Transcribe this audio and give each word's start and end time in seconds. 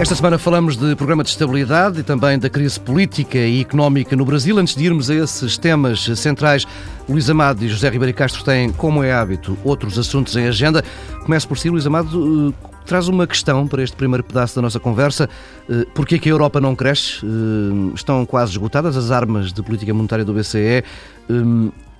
Esta 0.00 0.14
semana 0.14 0.38
falamos 0.38 0.76
de 0.76 0.94
programa 0.94 1.24
de 1.24 1.30
estabilidade 1.30 1.98
e 1.98 2.02
também 2.04 2.38
da 2.38 2.48
crise 2.48 2.78
política 2.78 3.36
e 3.36 3.60
económica 3.60 4.14
no 4.14 4.24
Brasil. 4.24 4.56
Antes 4.56 4.76
de 4.76 4.84
irmos 4.84 5.10
a 5.10 5.14
esses 5.16 5.58
temas 5.58 6.04
centrais, 6.16 6.64
Luís 7.08 7.28
Amado 7.28 7.64
e 7.64 7.68
José 7.68 7.90
Ribeiro 7.90 8.16
Castro 8.16 8.44
têm, 8.44 8.70
como 8.70 9.02
é 9.02 9.12
hábito, 9.12 9.58
outros 9.64 9.98
assuntos 9.98 10.36
em 10.36 10.46
agenda. 10.46 10.84
Começo 11.24 11.48
por 11.48 11.58
si, 11.58 11.68
Luís 11.68 11.84
Amado. 11.84 12.54
Eh, 12.54 12.68
traz 12.86 13.08
uma 13.08 13.26
questão 13.26 13.66
para 13.66 13.82
este 13.82 13.96
primeiro 13.96 14.22
pedaço 14.22 14.54
da 14.54 14.62
nossa 14.62 14.78
conversa. 14.78 15.28
Eh, 15.68 15.84
Porquê 15.92 16.14
é 16.14 16.18
que 16.18 16.28
a 16.28 16.32
Europa 16.32 16.60
não 16.60 16.76
cresce? 16.76 17.16
Eh, 17.24 17.92
estão 17.96 18.24
quase 18.24 18.52
esgotadas 18.52 18.96
as 18.96 19.10
armas 19.10 19.52
de 19.52 19.60
política 19.64 19.92
monetária 19.92 20.24
do 20.24 20.32
BCE 20.32 20.84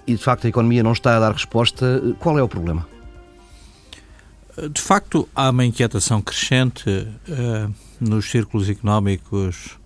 e, 0.06 0.14
de 0.14 0.22
facto, 0.22 0.46
a 0.46 0.48
economia 0.48 0.84
não 0.84 0.92
está 0.92 1.16
a 1.16 1.20
dar 1.20 1.32
resposta. 1.32 2.00
Qual 2.20 2.38
é 2.38 2.42
o 2.42 2.48
problema? 2.48 2.86
De 4.72 4.80
facto, 4.80 5.28
há 5.34 5.50
uma 5.50 5.64
inquietação 5.64 6.22
crescente 6.22 7.06
nos 8.00 8.30
círculos 8.30 8.68
económicos 8.68 9.78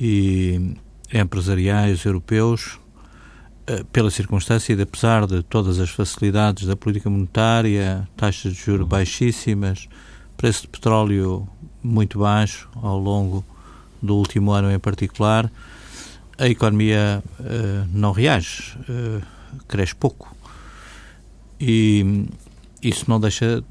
e 0.00 0.76
empresariais 1.12 2.04
europeus 2.04 2.78
uh, 3.68 3.84
pela 3.86 4.10
circunstância 4.10 4.76
de, 4.76 4.82
apesar 4.82 5.26
de 5.26 5.42
todas 5.42 5.80
as 5.80 5.90
facilidades 5.90 6.66
da 6.66 6.76
política 6.76 7.10
monetária, 7.10 8.08
taxas 8.16 8.54
de 8.54 8.60
juros 8.60 8.86
baixíssimas, 8.86 9.88
preço 10.36 10.62
de 10.62 10.68
petróleo 10.68 11.48
muito 11.82 12.20
baixo 12.20 12.68
ao 12.76 12.98
longo 12.98 13.44
do 14.00 14.16
último 14.16 14.52
ano 14.52 14.70
em 14.70 14.78
particular, 14.78 15.50
a 16.38 16.46
economia 16.48 17.22
uh, 17.40 17.88
não 17.92 18.12
reage, 18.12 18.78
cresce 19.66 19.94
pouco. 19.94 20.36
E 21.60 22.26
isso 22.80 23.06
não 23.08 23.18
deixa 23.18 23.64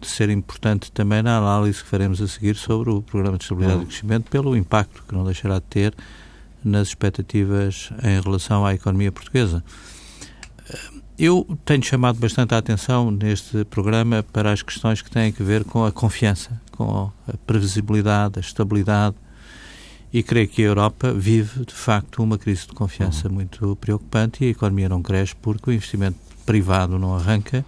de 0.00 0.06
ser 0.06 0.28
importante 0.28 0.92
também 0.92 1.22
na 1.22 1.38
análise 1.38 1.82
que 1.82 1.88
faremos 1.88 2.20
a 2.20 2.28
seguir 2.28 2.56
sobre 2.56 2.90
o 2.90 3.00
Programa 3.00 3.38
de 3.38 3.44
Estabilidade 3.44 3.78
e 3.78 3.82
uhum. 3.82 3.86
Crescimento, 3.86 4.30
pelo 4.30 4.56
impacto 4.56 5.02
que 5.08 5.14
não 5.14 5.24
deixará 5.24 5.54
de 5.58 5.64
ter 5.64 5.94
nas 6.62 6.88
expectativas 6.88 7.90
em 8.02 8.20
relação 8.20 8.66
à 8.66 8.74
economia 8.74 9.10
portuguesa. 9.10 9.62
Eu 11.18 11.46
tenho 11.64 11.82
chamado 11.82 12.18
bastante 12.18 12.54
a 12.54 12.58
atenção 12.58 13.10
neste 13.10 13.64
programa 13.64 14.22
para 14.22 14.52
as 14.52 14.62
questões 14.62 15.00
que 15.00 15.10
têm 15.10 15.32
a 15.38 15.42
ver 15.42 15.64
com 15.64 15.84
a 15.84 15.92
confiança, 15.92 16.60
com 16.72 17.10
a 17.26 17.36
previsibilidade, 17.46 18.38
a 18.38 18.40
estabilidade, 18.40 19.16
e 20.12 20.22
creio 20.22 20.48
que 20.48 20.62
a 20.62 20.66
Europa 20.66 21.12
vive, 21.12 21.64
de 21.64 21.74
facto, 21.74 22.22
uma 22.22 22.36
crise 22.36 22.66
de 22.66 22.74
confiança 22.74 23.28
uhum. 23.28 23.34
muito 23.34 23.76
preocupante 23.76 24.44
e 24.44 24.48
a 24.48 24.50
economia 24.50 24.88
não 24.88 25.02
cresce 25.02 25.34
porque 25.36 25.70
o 25.70 25.72
investimento 25.72 26.18
privado 26.44 26.98
não 26.98 27.14
arranca 27.14 27.64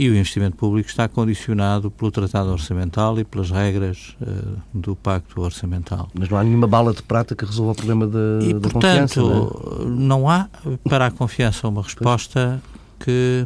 e 0.00 0.08
o 0.08 0.16
investimento 0.16 0.56
público 0.56 0.88
está 0.88 1.06
condicionado 1.06 1.90
pelo 1.90 2.10
Tratado 2.10 2.50
Orçamental 2.50 3.20
e 3.20 3.24
pelas 3.24 3.50
regras 3.50 4.16
uh, 4.22 4.56
do 4.72 4.96
Pacto 4.96 5.42
Orçamental. 5.42 6.08
Mas 6.14 6.30
não 6.30 6.38
há 6.38 6.42
nenhuma 6.42 6.66
bala 6.66 6.94
de 6.94 7.02
prata 7.02 7.36
que 7.36 7.44
resolva 7.44 7.72
o 7.72 7.74
problema 7.74 8.06
da, 8.06 8.18
e, 8.40 8.54
da 8.54 8.70
portanto, 8.70 9.20
confiança? 9.20 9.20
Não, 9.20 9.82
é? 9.82 9.84
não 9.90 10.30
há 10.30 10.48
para 10.88 11.04
a 11.04 11.10
confiança 11.10 11.68
uma 11.68 11.82
resposta 11.82 12.62
que 12.98 13.44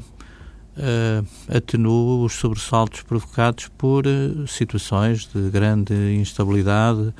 uh, 0.76 1.26
atenue 1.48 2.24
os 2.24 2.34
sobressaltos 2.34 3.02
provocados 3.02 3.66
por 3.76 4.06
uh, 4.06 4.46
situações 4.46 5.28
de 5.34 5.50
grande 5.50 6.14
instabilidade, 6.14 7.12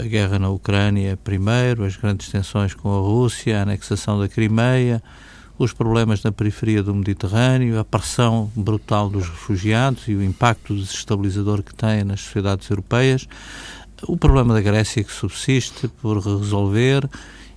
a 0.00 0.02
guerra 0.04 0.38
na 0.38 0.48
Ucrânia 0.48 1.18
primeiro, 1.22 1.84
as 1.84 1.94
grandes 1.94 2.30
tensões 2.30 2.72
com 2.72 2.88
a 2.88 3.00
Rússia, 3.00 3.58
a 3.58 3.62
anexação 3.64 4.18
da 4.18 4.26
Crimeia, 4.26 5.02
os 5.58 5.72
problemas 5.72 6.22
na 6.22 6.30
periferia 6.30 6.82
do 6.82 6.94
Mediterrâneo, 6.94 7.78
a 7.78 7.84
pressão 7.84 8.50
brutal 8.54 9.08
dos 9.08 9.28
refugiados 9.28 10.06
e 10.08 10.14
o 10.14 10.22
impacto 10.22 10.74
desestabilizador 10.74 11.62
que 11.62 11.74
tem 11.74 12.04
nas 12.04 12.20
sociedades 12.20 12.68
europeias, 12.68 13.26
o 14.06 14.16
problema 14.16 14.52
da 14.52 14.60
Grécia 14.60 15.02
que 15.02 15.12
subsiste 15.12 15.88
por 15.88 16.18
resolver 16.18 17.08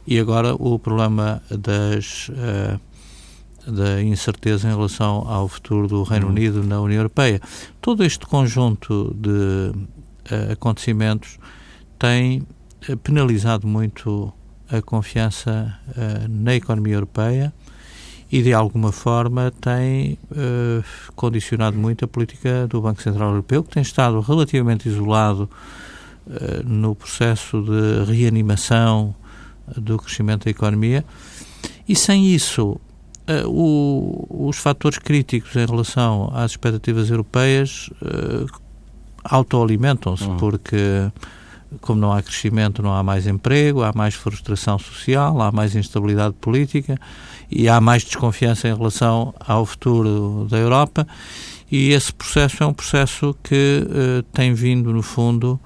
e 0.07 0.17
agora 0.17 0.55
o 0.55 0.79
problema 0.79 1.41
das, 1.49 2.29
uh, 2.29 2.79
da 3.69 4.01
incerteza 4.01 4.69
em 4.69 4.71
relação 4.71 5.27
ao 5.27 5.47
futuro 5.49 5.87
do 5.87 6.03
Reino 6.03 6.27
uhum. 6.27 6.31
Unido 6.31 6.63
na 6.63 6.79
União 6.79 6.99
Europeia. 6.99 7.41
Todo 7.81 8.05
este 8.05 8.25
conjunto 8.25 9.13
de 9.13 9.29
uh, 9.29 10.53
acontecimentos 10.53 11.37
tem 11.97 12.47
uh, 12.87 12.97
penalizado 12.97 13.67
muito 13.67 14.31
a 14.71 14.83
confiança 14.83 15.79
na 16.29 16.53
economia 16.53 16.93
europeia 16.93 17.51
e 18.31 18.43
de 18.43 18.53
alguma 18.53 18.91
forma 18.91 19.51
tem 19.59 20.17
uh, 20.31 20.83
condicionado 21.15 21.77
muito 21.77 22.05
a 22.05 22.07
política 22.07 22.67
do 22.67 22.81
Banco 22.81 23.01
Central 23.01 23.29
Europeu, 23.29 23.63
que 23.63 23.71
tem 23.71 23.81
estado 23.81 24.19
relativamente 24.19 24.87
isolado 24.87 25.49
uh, 26.27 26.67
no 26.67 26.93
processo 26.93 27.63
de 27.63 28.11
reanimação 28.11 29.15
do 29.75 29.97
crescimento 29.97 30.45
da 30.45 30.51
economia. 30.51 31.03
E 31.87 31.95
sem 31.95 32.27
isso, 32.27 32.79
uh, 33.27 33.47
o, 33.47 34.47
os 34.47 34.57
fatores 34.57 34.99
críticos 34.99 35.55
em 35.55 35.65
relação 35.65 36.29
às 36.33 36.51
expectativas 36.51 37.09
europeias 37.09 37.89
autoalimentam-se, 39.23 40.23
uhum. 40.23 40.37
porque 40.37 41.11
como 41.81 41.99
não 41.99 42.11
há 42.11 42.21
crescimento, 42.21 42.81
não 42.81 42.93
há 42.93 43.03
mais 43.03 43.27
emprego, 43.27 43.83
há 43.83 43.91
mais 43.93 44.15
frustração 44.15 44.77
social, 44.79 45.41
há 45.41 45.51
mais 45.51 45.75
instabilidade 45.75 46.35
política 46.35 46.99
e 47.49 47.69
há 47.69 47.79
mais 47.79 48.03
desconfiança 48.03 48.67
em 48.67 48.75
relação 48.75 49.33
ao 49.39 49.65
futuro 49.65 50.47
da 50.49 50.57
Europa. 50.57 51.07
E 51.71 51.91
esse 51.91 52.11
processo 52.11 52.63
é 52.63 52.65
um 52.65 52.73
processo 52.73 53.35
que 53.43 53.83
uh, 53.85 54.23
tem 54.33 54.53
vindo, 54.53 54.91
no 54.91 55.03
fundo, 55.03 55.59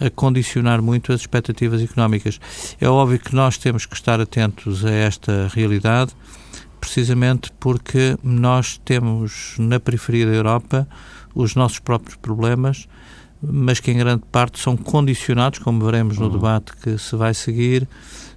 a 0.00 0.10
condicionar 0.10 0.80
muito 0.82 1.12
as 1.12 1.20
expectativas 1.20 1.82
económicas. 1.82 2.40
É 2.80 2.88
óbvio 2.88 3.18
que 3.18 3.34
nós 3.34 3.58
temos 3.58 3.86
que 3.86 3.94
estar 3.94 4.20
atentos 4.20 4.84
a 4.84 4.90
esta 4.90 5.48
realidade, 5.52 6.12
precisamente 6.80 7.50
porque 7.60 8.16
nós 8.22 8.80
temos 8.84 9.54
na 9.58 9.78
periferia 9.78 10.26
da 10.26 10.32
Europa 10.32 10.88
os 11.34 11.54
nossos 11.54 11.78
próprios 11.78 12.16
problemas 12.16 12.88
mas 13.50 13.80
que 13.80 13.90
em 13.90 13.98
grande 13.98 14.22
parte 14.30 14.58
são 14.58 14.76
condicionados, 14.76 15.58
como 15.58 15.84
veremos 15.84 16.18
no 16.18 16.26
uhum. 16.26 16.32
debate 16.32 16.72
que 16.76 16.98
se 16.98 17.16
vai 17.16 17.34
seguir, 17.34 17.88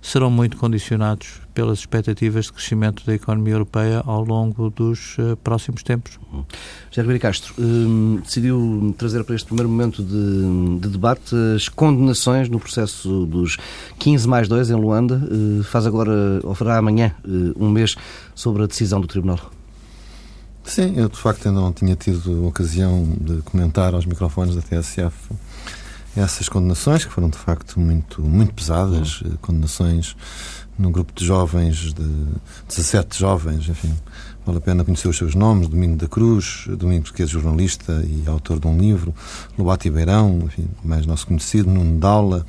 serão 0.02 0.30
muito 0.30 0.58
condicionados 0.58 1.42
pelas 1.54 1.80
expectativas 1.80 2.46
de 2.46 2.54
crescimento 2.54 3.06
da 3.06 3.16
economia 3.16 3.54
europeia 3.54 4.04
ao 4.06 4.24
longo 4.24 4.70
dos 4.70 5.18
uh, 5.18 5.36
próximos 5.38 5.84
tempos. 5.84 6.20
Uhum. 6.32 6.46
Ribeiro 6.96 7.20
Castro 7.20 7.54
um, 7.58 8.20
decidiu 8.24 8.96
trazer 8.98 9.24
para 9.24 9.36
este 9.36 9.48
primeiro 9.48 9.70
momento 9.70 10.04
de, 10.04 10.80
de, 10.80 10.90
debate 10.90 11.36
as 11.56 11.68
condenações 11.68 12.48
no 12.48 12.60
processo 12.60 13.26
dos 13.26 13.58
15 14.00 14.28
mais 14.28 14.48
2 14.48 14.70
em 14.70 14.76
Luanda. 14.76 15.16
Uh, 15.16 15.64
faz 15.64 15.86
agora, 15.86 16.40
ou 16.44 16.54
fará 16.54 16.78
amanhã, 16.78 17.14
uh, 17.26 17.54
um 17.64 17.70
mês 17.70 17.96
sobre 18.36 18.64
a 18.64 18.68
decisão 18.68 19.02
do 19.02 19.08
Tribunal. 19.08 19.57
Sim, 20.68 20.94
eu 20.98 21.08
de 21.08 21.18
facto 21.18 21.48
ainda 21.48 21.62
não 21.62 21.72
tinha 21.72 21.96
tido 21.96 22.46
ocasião 22.46 23.04
de 23.22 23.42
comentar 23.44 23.96
aos 23.96 24.06
microfones 24.06 24.54
da 24.54 24.62
TSF 24.62 25.16
essas 26.16 26.50
condenações, 26.50 27.06
que 27.06 27.12
foram 27.12 27.30
de 27.30 27.38
facto 27.38 27.80
muito, 27.80 28.22
muito 28.22 28.54
pesadas, 28.54 29.22
uhum. 29.22 29.38
condenações 29.42 30.16
num 30.78 30.92
grupo 30.92 31.12
de 31.16 31.26
jovens, 31.26 31.94
de 31.94 32.26
17 32.68 33.20
jovens, 33.20 33.68
enfim, 33.68 33.94
vale 34.46 34.58
a 34.60 34.62
pena 34.62 34.84
conhecer 34.84 35.08
os 35.08 35.18
seus 35.18 35.34
nomes, 35.34 35.68
Domingo 35.68 35.96
da 35.96 36.08
Cruz, 36.08 36.66
Domingos 36.78 37.12
que 37.12 37.24
é 37.24 37.26
jornalista 37.26 38.04
e 38.06 38.28
autor 38.28 38.60
de 38.60 38.68
um 38.68 38.78
livro, 38.78 39.14
Lobato 39.58 39.90
Beirão, 39.90 40.42
enfim, 40.46 40.68
mais 40.84 41.06
nosso 41.06 41.28
conhecido, 41.28 41.70
Nuno 41.70 42.00
Daula, 42.00 42.46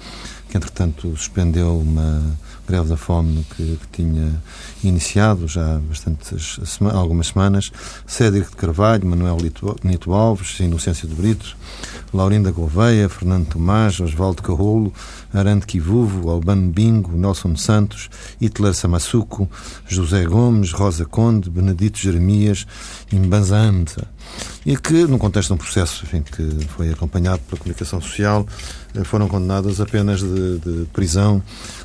que 0.50 0.56
entretanto 0.56 1.08
suspendeu 1.16 1.78
uma 1.78 2.22
greve 2.66 2.88
da 2.88 2.96
fome 2.96 3.46
que, 3.56 3.78
que 3.80 4.02
tinha 4.02 4.42
iniciado 4.82 5.48
já 5.48 5.76
há 5.76 5.78
bastantes, 5.78 6.58
algumas 6.92 7.28
semanas, 7.28 7.70
Cédric 8.06 8.50
de 8.50 8.56
Carvalho, 8.56 9.06
Manuel 9.06 9.38
Nito 9.82 10.12
Alves, 10.12 10.60
Inocência 10.60 11.08
de 11.08 11.14
Brito, 11.14 11.56
Laurinda 12.12 12.50
Gouveia, 12.50 13.08
Fernando 13.08 13.46
Tomás, 13.46 14.00
Osvaldo 14.00 14.42
Carrolo, 14.42 14.92
Arante 15.32 15.66
Kivuvo, 15.66 16.30
Albano 16.30 16.70
Bingo, 16.70 17.12
Nelson 17.12 17.56
Santos, 17.56 18.08
Hitler 18.40 18.74
Samassuco, 18.74 19.48
José 19.86 20.24
Gomes, 20.24 20.72
Rosa 20.72 21.04
Conde, 21.04 21.50
Benedito 21.50 21.98
Jeremias 21.98 22.66
e 23.12 23.16
Mbanza 23.16 23.58
E 24.64 24.76
que, 24.76 25.06
no 25.06 25.18
contexto 25.18 25.48
de 25.48 25.54
um 25.54 25.56
processo 25.58 26.04
enfim, 26.04 26.22
que 26.22 26.66
foi 26.68 26.90
acompanhado 26.90 27.40
pela 27.48 27.58
comunicação 27.58 28.00
social, 28.00 28.46
eh, 28.94 29.04
foram 29.04 29.28
condenadas 29.28 29.80
a 29.80 29.86
penas 29.86 30.20
de, 30.20 30.58
de, 30.58 30.84
prisão 30.92 31.42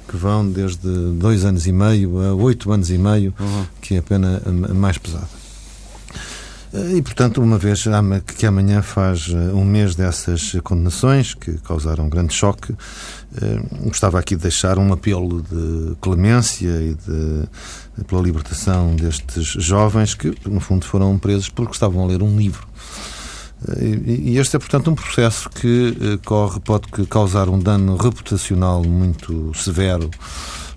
que 0.07 0.15
vão 0.15 0.49
desde 0.49 0.87
dois 1.13 1.43
anos 1.43 1.67
e 1.67 1.71
meio 1.71 2.19
a 2.21 2.33
oito 2.33 2.71
anos 2.71 2.82
e 2.89 2.97
meio, 2.97 3.33
uhum. 3.39 3.65
que 3.81 3.95
é 3.95 3.97
a 3.99 4.03
pena 4.03 4.41
mais 4.73 4.97
pesada. 4.97 5.43
Eh, 6.73 6.97
e, 6.97 7.01
portanto, 7.01 7.41
uma 7.41 7.57
vez 7.57 7.85
que 8.35 8.45
amanhã 8.45 8.81
faz 8.81 9.29
eh, 9.29 9.53
um 9.53 9.63
mês 9.63 9.95
dessas 9.95 10.53
condenações, 10.63 11.33
que 11.33 11.53
causaram 11.59 12.05
um 12.05 12.09
grande 12.09 12.33
choque, 12.33 12.73
gostava 13.83 14.19
aqui 14.19 14.35
de 14.35 14.43
deixar 14.43 14.77
um 14.77 14.93
apelo 14.93 15.41
de 15.41 15.95
clemência 15.99 16.69
e 16.69 16.93
de, 16.93 18.03
pela 18.05 18.21
libertação 18.21 18.95
destes 18.95 19.47
jovens 19.63 20.13
que, 20.13 20.35
no 20.45 20.59
fundo, 20.59 20.85
foram 20.85 21.17
presos 21.17 21.49
porque 21.49 21.73
estavam 21.73 22.03
a 22.03 22.07
ler 22.07 22.21
um 22.21 22.37
livro 22.37 22.67
E 23.79 24.37
este 24.37 24.55
é, 24.55 24.59
portanto, 24.59 24.91
um 24.91 24.93
processo 24.93 25.49
que 25.49 26.19
corre, 26.23 26.59
pode 26.59 26.87
causar 27.09 27.49
um 27.49 27.57
dano 27.57 27.95
reputacional 27.95 28.83
muito 28.83 29.51
severo 29.55 30.11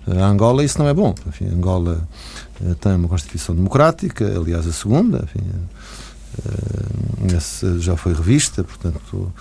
a 0.07 0.25
Angola, 0.25 0.63
isso 0.63 0.79
não 0.79 0.87
é 0.87 0.93
bom. 0.93 1.13
Enfim, 1.27 1.47
Angola 1.47 2.07
tem 2.79 2.95
uma 2.95 3.07
Constituição 3.07 3.55
democrática, 3.55 4.25
aliás, 4.25 4.65
a 4.67 4.71
segunda, 4.71 5.23
enfim, 5.25 5.41
já 7.79 7.97
foi 7.97 8.13
revista, 8.13 8.63
portanto, 8.63 9.31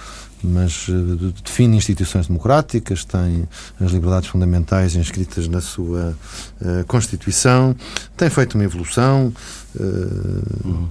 mas 0.42 0.86
eh, 0.88 1.32
define 1.44 1.76
instituições 1.76 2.26
democráticas, 2.26 3.04
tem 3.04 3.48
as 3.80 3.90
liberdades 3.90 4.28
fundamentais 4.28 4.94
inscritas 4.94 5.48
na 5.48 5.60
sua 5.60 6.16
uh, 6.60 6.84
Constituição, 6.86 7.74
tem 8.16 8.28
feito 8.30 8.54
uma 8.54 8.64
evolução 8.64 9.32
uh, 9.74 9.82
uh, 9.82 10.88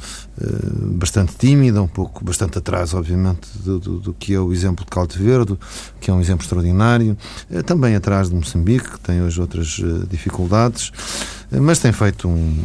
bastante 0.98 1.36
tímida, 1.38 1.82
um 1.82 1.88
pouco, 1.88 2.24
bastante 2.24 2.58
atrás, 2.58 2.94
obviamente, 2.94 3.48
do, 3.56 3.80
do, 3.80 4.00
do, 4.00 4.14
que 4.14 4.34
é 4.34 4.40
o 4.40 4.52
exemplo 4.52 4.84
de 4.84 4.92
Calde 4.92 5.18
Verde, 5.18 5.58
que 6.00 6.10
é 6.10 6.14
um 6.14 6.20
exemplo 6.20 6.44
extraordinário, 6.44 7.18
também 7.66 7.96
atrás 7.96 8.30
de 8.30 8.36
Moçambique, 8.36 8.92
que 8.92 9.00
tem 9.00 9.22
hoje 9.22 9.40
outras 9.40 9.80
dificuldades 10.10 10.92
mas 11.60 11.80
tem 11.80 11.92
feito 11.92 12.28
um, 12.28 12.64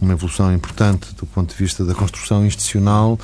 uma 0.00 0.12
evolução 0.12 0.52
importante 0.52 1.14
do 1.14 1.26
ponto 1.26 1.50
de 1.50 1.56
vista 1.56 1.84
da 1.84 1.94
construção 1.94 2.44
institucional 2.44 3.18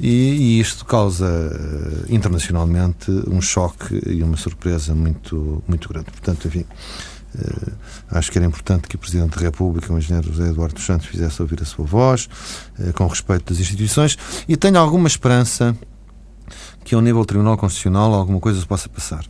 e, 0.00 0.08
e, 0.08 0.60
isto 0.60 0.84
causa 0.84 1.26
uh, 1.26 2.12
internacionalmente 2.12 3.10
um 3.28 3.40
choque 3.40 4.00
e 4.06 4.22
uma 4.22 4.36
surpresa 4.36 4.94
muito, 4.94 5.62
muito 5.66 5.88
grande. 5.88 6.10
Portanto, 6.10 6.46
enfim, 6.48 6.64
uh, 7.34 7.72
acho 8.10 8.30
que 8.30 8.38
era 8.38 8.46
importante 8.46 8.88
que 8.88 8.96
o 8.96 8.98
Presidente 8.98 9.36
da 9.36 9.42
República, 9.42 9.92
o 9.92 9.98
Engenheiro 9.98 10.32
José 10.32 10.48
Eduardo 10.48 10.80
Santos, 10.80 11.06
fizesse 11.06 11.40
ouvir 11.40 11.62
a 11.62 11.64
sua 11.64 11.84
voz, 11.84 12.28
uh, 12.78 12.92
com 12.92 13.06
respeito 13.06 13.52
das 13.52 13.60
instituições, 13.60 14.18
e 14.48 14.56
tenho 14.56 14.78
alguma 14.78 15.08
esperança 15.08 15.76
que 16.84 16.94
ao 16.94 17.00
nível 17.00 17.22
do 17.22 17.26
Tribunal 17.26 17.56
Constitucional 17.56 18.12
alguma 18.12 18.38
coisa 18.38 18.60
se 18.60 18.66
possa 18.66 18.88
passar. 18.88 19.24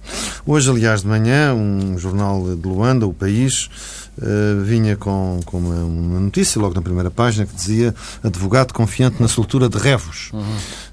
Hoje, 0.45 0.69
aliás, 0.69 1.03
de 1.03 1.09
manhã, 1.09 1.55
um 1.55 1.97
jornal 1.97 2.43
de 2.57 2.67
Luanda, 2.67 3.07
O 3.07 3.15
País, 3.15 3.71
Uh, 4.17 4.63
vinha 4.63 4.97
com, 4.97 5.41
com 5.45 5.59
uma, 5.59 5.75
uma, 5.75 6.21
notícia 6.21 6.61
logo 6.61 6.73
na 6.73 6.81
primeira 6.81 7.11
página 7.11 7.45
que 7.45 7.55
dizia 7.55 7.93
advogado 8.23 8.73
confiante 8.73 9.21
na 9.21 9.27
soltura 9.27 9.69
de 9.69 9.77
Revos. 9.77 10.31
Uhum. 10.33 10.41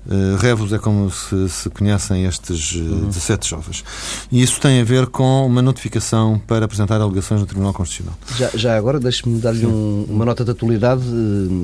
Uh, 0.08 0.36
Revos 0.38 0.74
é 0.74 0.80
como 0.80 1.12
se, 1.12 1.48
se 1.48 1.70
conhecem 1.70 2.26
estes 2.26 2.74
uh, 2.74 2.80
uhum. 2.80 3.08
17 3.10 3.48
jovens. 3.48 3.84
E 4.32 4.42
isso 4.42 4.60
tem 4.60 4.82
a 4.82 4.84
ver 4.84 5.06
com 5.06 5.46
uma 5.46 5.62
notificação 5.62 6.42
para 6.48 6.66
apresentar 6.66 7.00
alegações 7.00 7.40
no 7.40 7.46
Tribunal 7.46 7.74
Constitucional. 7.74 8.18
Já, 8.36 8.50
já 8.56 8.76
agora, 8.76 9.00
deixe-me 9.00 9.40
dar-lhe 9.40 9.68
um, 9.68 10.08
uma 10.10 10.26
nota 10.26 10.44
de 10.44 10.50
atualidade. 10.50 11.04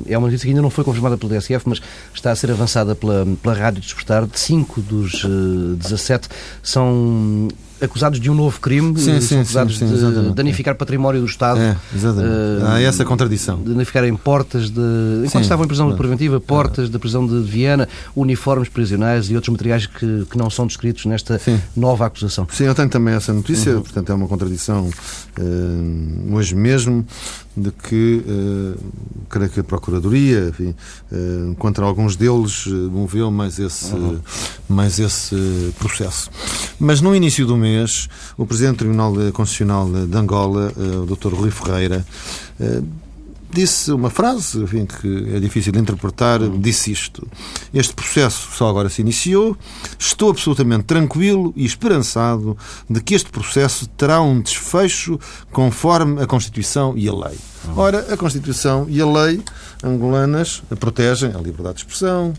É 0.06 0.16
uma 0.16 0.28
notícia 0.28 0.46
que 0.46 0.52
ainda 0.52 0.62
não 0.62 0.70
foi 0.70 0.84
confirmada 0.84 1.18
pelo 1.18 1.32
DSF, 1.32 1.68
mas 1.68 1.82
está 2.14 2.32
a 2.32 2.36
ser 2.36 2.52
avançada 2.52 2.94
pela, 2.94 3.26
pela 3.42 3.56
Rádio 3.56 3.82
Despertar. 3.82 4.28
De 4.28 4.40
5 4.40 4.82
dos 4.82 5.24
uh, 5.24 5.76
17 5.76 6.30
são 6.62 7.48
acusados 7.82 8.20
de 8.20 8.30
um 8.30 8.34
novo 8.34 8.60
crime, 8.60 8.98
sim, 9.00 9.20
sim, 9.22 9.40
acusados 9.40 9.78
sim, 9.78 9.86
de 9.88 10.34
danificar 10.34 10.76
património 10.76 11.22
do 11.22 11.28
Estado. 11.28 11.60
É, 11.60 11.76
exatamente. 11.96 12.30
Uh, 12.30 12.66
Há 12.68 12.82
essa 12.82 13.06
contradição. 13.06 13.62
De 13.62 13.74
danificarem 13.74 14.16
portas 14.16 14.70
de. 14.70 14.82
Enquanto 15.26 15.44
estavam 15.44 15.66
em 15.66 15.68
prisão 15.68 15.96
preventiva, 15.96 16.40
portas 16.40 16.90
da 16.90 17.00
prisão 17.00 17.26
de 17.26 17.42
Viena, 17.42 17.88
uniformes 18.16 18.70
prisionais 18.70 19.30
e 19.30 19.36
outros 19.36 19.52
materiais 19.52 19.86
que, 19.86 20.26
que 20.30 20.38
não 20.38 20.50
são 20.50 20.68
descritos 20.68 21.06
nesta 21.06 21.40
nova 21.76 22.06
acusação. 22.06 22.48
Sim, 22.52 22.66
eu 22.66 22.76
tenho 22.76 22.90
também 22.90 23.14
essa 23.14 23.34
notícia, 23.34 23.76
uhum. 23.76 23.82
portanto 23.82 24.12
é 24.12 24.16
uma 24.16 24.28
contradição 24.28 24.88
uh, 24.88 26.36
hoje 26.36 26.56
mesmo 26.56 27.06
de 27.56 27.72
que 27.72 28.24
uh, 28.28 28.80
creio 29.30 29.50
que 29.50 29.60
a 29.60 29.64
Procuradoria, 29.64 30.50
enfim, 30.50 30.76
uh, 31.12 31.56
contra 31.56 31.84
alguns 31.84 32.16
deles, 32.16 32.68
moveu 32.68 33.32
mais 33.32 33.58
esse, 33.58 33.94
uhum. 33.94 34.20
mais 34.70 35.00
esse 35.00 35.74
processo. 35.80 36.30
Mas 36.80 37.02
no 37.02 37.16
início 37.16 37.46
do 37.46 37.58
mês 37.58 37.67
mês, 37.68 38.08
o 38.38 38.46
Presidente 38.46 38.76
do 38.76 38.80
Tribunal 38.80 39.14
Constitucional 39.34 39.90
de 39.90 40.18
Angola, 40.18 40.72
eh, 40.76 40.98
o 40.98 41.06
Dr. 41.06 41.34
Rui 41.34 41.52
Ferreira, 41.52 42.06
eh, 42.60 42.82
disse 43.52 43.92
uma 43.92 44.10
frase 44.10 44.60
enfim, 44.60 44.86
que 44.86 45.36
é 45.36 45.40
difícil 45.40 45.72
de 45.72 45.80
interpretar, 45.80 46.40
disse 46.60 46.92
isto. 46.92 47.28
Este 47.74 47.94
processo 47.94 48.50
só 48.52 48.70
agora 48.70 48.90
se 48.90 49.02
iniciou. 49.02 49.58
Estou 49.98 50.30
absolutamente 50.30 50.84
tranquilo 50.84 51.54
e 51.56 51.66
esperançado 51.66 52.58
de 52.90 53.02
que 53.02 53.16
este 53.16 53.30
processo 53.30 53.88
terá 53.98 54.22
um 54.22 54.42
desfecho 54.42 55.20
conforme 55.52 56.22
a 56.22 56.28
Constituição 56.28 56.94
e 56.98 57.08
a 57.08 57.14
lei. 57.14 57.38
Ora, 57.76 58.14
a 58.14 58.18
Constituição 58.18 58.86
e 58.90 59.02
a 59.02 59.06
lei 59.06 59.42
angolanas 59.84 60.62
protegem 60.80 61.34
a 61.34 61.38
liberdade 61.38 61.76
de 61.76 61.82
expressão, 61.82 62.34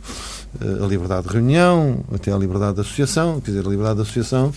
a 0.60 0.86
liberdade 0.86 1.26
de 1.28 1.32
reunião, 1.32 2.00
até 2.12 2.32
a 2.32 2.36
liberdade 2.36 2.74
de 2.74 2.80
associação. 2.80 3.40
Quer 3.40 3.52
dizer, 3.52 3.66
a 3.66 3.70
liberdade 3.70 3.96
de 3.96 4.02
associação 4.02 4.52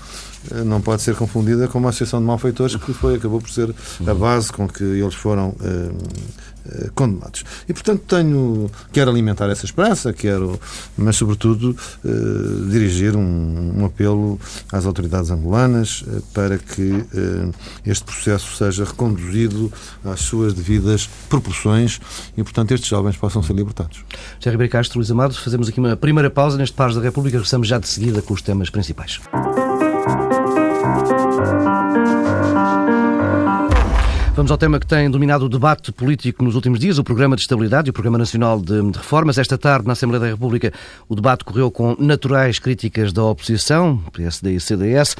eh, 0.52 0.64
não 0.64 0.82
pode 0.82 1.02
ser 1.02 1.16
confundida 1.16 1.68
com 1.68 1.80
uma 1.80 1.90
associação 1.90 2.20
de 2.20 2.26
malfeitores 2.26 2.76
que 2.76 2.94
foi, 2.94 3.16
acabou 3.16 3.42
por 3.42 3.50
ser 3.50 3.74
a 4.06 4.14
base 4.14 4.52
com 4.52 4.68
que 4.68 4.84
eles 4.84 5.14
foram 5.14 5.50
uh, 5.50 5.98
condenados. 6.96 7.44
E, 7.68 7.74
portanto, 7.74 8.04
tenho, 8.08 8.70
quero 8.92 9.10
alimentar 9.10 9.50
essa 9.50 9.66
esperança, 9.66 10.14
quero, 10.14 10.60
mas, 10.98 11.16
sobretudo, 11.16 11.76
uh, 12.04 12.70
dirigir 12.70 13.16
um, 13.16 13.80
um, 13.80 13.86
apelo 13.86 14.40
às 14.72 14.86
autoridades 14.86 15.32
angolanas 15.32 16.04
para 16.34 16.58
que 16.58 17.06
este 17.86 18.04
processo 18.04 18.56
seja 18.56 18.86
reconduzido 18.86 19.72
às 20.04 20.22
suas 20.22 20.54
devidas 20.54 21.10
proporções 21.30 22.00
e, 22.38 22.44
portanto, 22.44 22.72
estes 22.72 22.90
jovens 22.90 23.18
possam 23.18 23.42
ser 23.44 23.54
libertados. 23.54 24.04
José 24.40 24.52
Ribeiro 24.52 24.72
Castro, 24.72 25.00
Luís 25.00 25.12
Amado, 25.12 25.34
fazemos 25.34 25.70
aqui 25.70 25.80
uma 25.80 25.96
primeira 25.96 26.30
pausa 26.30 26.58
neste 26.58 26.76
Pares 26.76 26.96
da 26.96 27.02
República, 27.02 27.38
regressamos 27.38 27.68
já 27.68 27.80
de 27.80 27.88
seguida 27.88 28.22
com 28.22 28.34
os 28.34 28.42
temas 28.42 28.70
principais. 28.70 29.20
Vamos 34.42 34.50
ao 34.50 34.58
tema 34.58 34.80
que 34.80 34.88
tem 34.88 35.08
dominado 35.08 35.46
o 35.46 35.50
debate 35.50 35.92
político 35.92 36.44
nos 36.44 36.56
últimos 36.56 36.80
dias, 36.80 36.98
o 36.98 37.04
Programa 37.04 37.36
de 37.36 37.44
Estabilidade 37.44 37.90
e 37.90 37.92
o 37.92 37.94
Programa 37.94 38.18
Nacional 38.18 38.60
de, 38.60 38.82
Reformas. 38.98 39.38
Esta 39.38 39.56
tarde, 39.56 39.86
na 39.86 39.94
Assembleia 39.94 40.20
da 40.20 40.26
República, 40.26 40.74
o 41.08 41.14
debate 41.14 41.46
correu 41.46 41.70
com 41.70 41.96
naturais 42.00 42.58
críticas 42.58 43.14
da 43.14 43.24
oposição, 43.24 44.02
PSD 44.12 44.56
e 44.56 44.60
CDS 44.60 45.16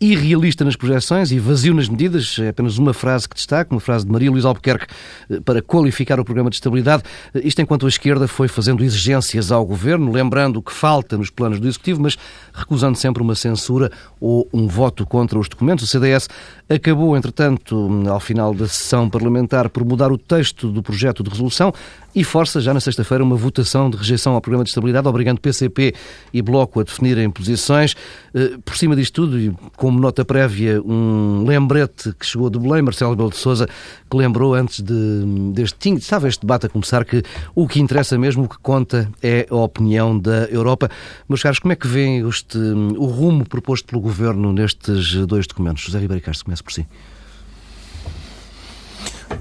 irrealista 0.00 0.64
nas 0.64 0.76
projeções 0.76 1.30
e 1.30 1.38
vazio 1.38 1.74
nas 1.74 1.86
medidas. 1.86 2.38
É 2.38 2.48
apenas 2.48 2.78
uma 2.78 2.94
frase 2.94 3.28
que 3.28 3.34
destaca, 3.34 3.74
uma 3.74 3.80
frase 3.80 4.06
de 4.06 4.10
Maria 4.10 4.30
Luís 4.30 4.46
Albuquerque 4.46 4.86
eh, 5.28 5.40
para 5.40 5.60
qualificar 5.60 6.18
o 6.18 6.24
programa 6.24 6.48
de 6.48 6.56
estabilidade. 6.56 7.02
Eh, 7.34 7.42
isto 7.44 7.60
enquanto 7.60 7.84
a 7.84 7.88
esquerda 7.88 8.26
foi 8.26 8.48
fazendo 8.48 8.82
exigências 8.82 9.52
ao 9.52 9.64
governo, 9.66 10.10
lembrando 10.10 10.56
o 10.56 10.62
que 10.62 10.72
falta 10.72 11.18
nos 11.18 11.28
planos 11.28 11.60
do 11.60 11.68
Executivo, 11.68 12.00
mas 12.00 12.16
recusando 12.54 12.96
sempre 12.96 13.22
uma 13.22 13.34
censura 13.34 13.92
ou 14.18 14.48
um 14.54 14.66
voto 14.66 15.04
contra 15.04 15.38
os 15.38 15.48
documentos. 15.48 15.84
O 15.84 15.86
CDS 15.86 16.28
acabou, 16.66 17.14
entretanto, 17.14 18.08
ao 18.08 18.20
final 18.20 18.54
da 18.54 18.66
sessão 18.66 19.10
parlamentar, 19.10 19.68
por 19.68 19.84
mudar 19.84 20.10
o 20.10 20.16
texto 20.16 20.72
do 20.72 20.82
projeto 20.82 21.22
de 21.22 21.28
resolução 21.28 21.74
e 22.14 22.24
força 22.24 22.60
já 22.60 22.74
na 22.74 22.80
sexta-feira 22.80 23.22
uma 23.22 23.36
votação 23.36 23.88
de 23.88 23.96
rejeição 23.96 24.34
ao 24.34 24.40
programa 24.40 24.64
de 24.64 24.70
estabilidade, 24.70 25.06
obrigando 25.06 25.40
PCP 25.40 25.94
e 26.32 26.42
Bloco 26.42 26.80
a 26.80 26.82
definirem 26.82 27.30
posições. 27.30 27.94
Eh, 28.34 28.58
por 28.64 28.76
cima 28.76 28.96
disto 28.96 29.14
tudo, 29.14 29.38
e 29.38 29.54
como 29.76 30.00
nota 30.00 30.24
prévia, 30.24 30.80
um 30.82 31.44
lembrete 31.46 32.12
que 32.18 32.26
chegou 32.26 32.50
de 32.50 32.58
Belém, 32.58 32.82
Marcelo 32.82 33.14
Belo 33.14 33.30
de 33.30 33.36
Souza, 33.36 33.68
que 34.10 34.16
lembrou 34.16 34.54
antes 34.54 34.80
de, 34.80 35.24
deste, 35.52 35.90
estava 35.94 36.28
este 36.28 36.40
debate 36.40 36.66
a 36.66 36.68
começar, 36.68 37.04
que 37.04 37.22
o 37.54 37.68
que 37.68 37.80
interessa 37.80 38.18
mesmo, 38.18 38.44
o 38.44 38.48
que 38.48 38.58
conta 38.58 39.10
é 39.22 39.46
a 39.50 39.56
opinião 39.56 40.18
da 40.18 40.44
Europa. 40.44 40.90
Meus 41.28 41.42
caros, 41.42 41.58
como 41.58 41.72
é 41.72 41.76
que 41.76 41.88
este, 42.28 42.58
o 42.58 43.06
rumo 43.06 43.46
proposto 43.46 43.86
pelo 43.86 44.00
Governo 44.00 44.52
nestes 44.52 45.14
dois 45.26 45.46
documentos? 45.46 45.82
José 45.82 45.98
Ribeiro 45.98 46.22
Castro, 46.22 46.44
comece 46.44 46.62
por 46.62 46.72
si. 46.72 46.86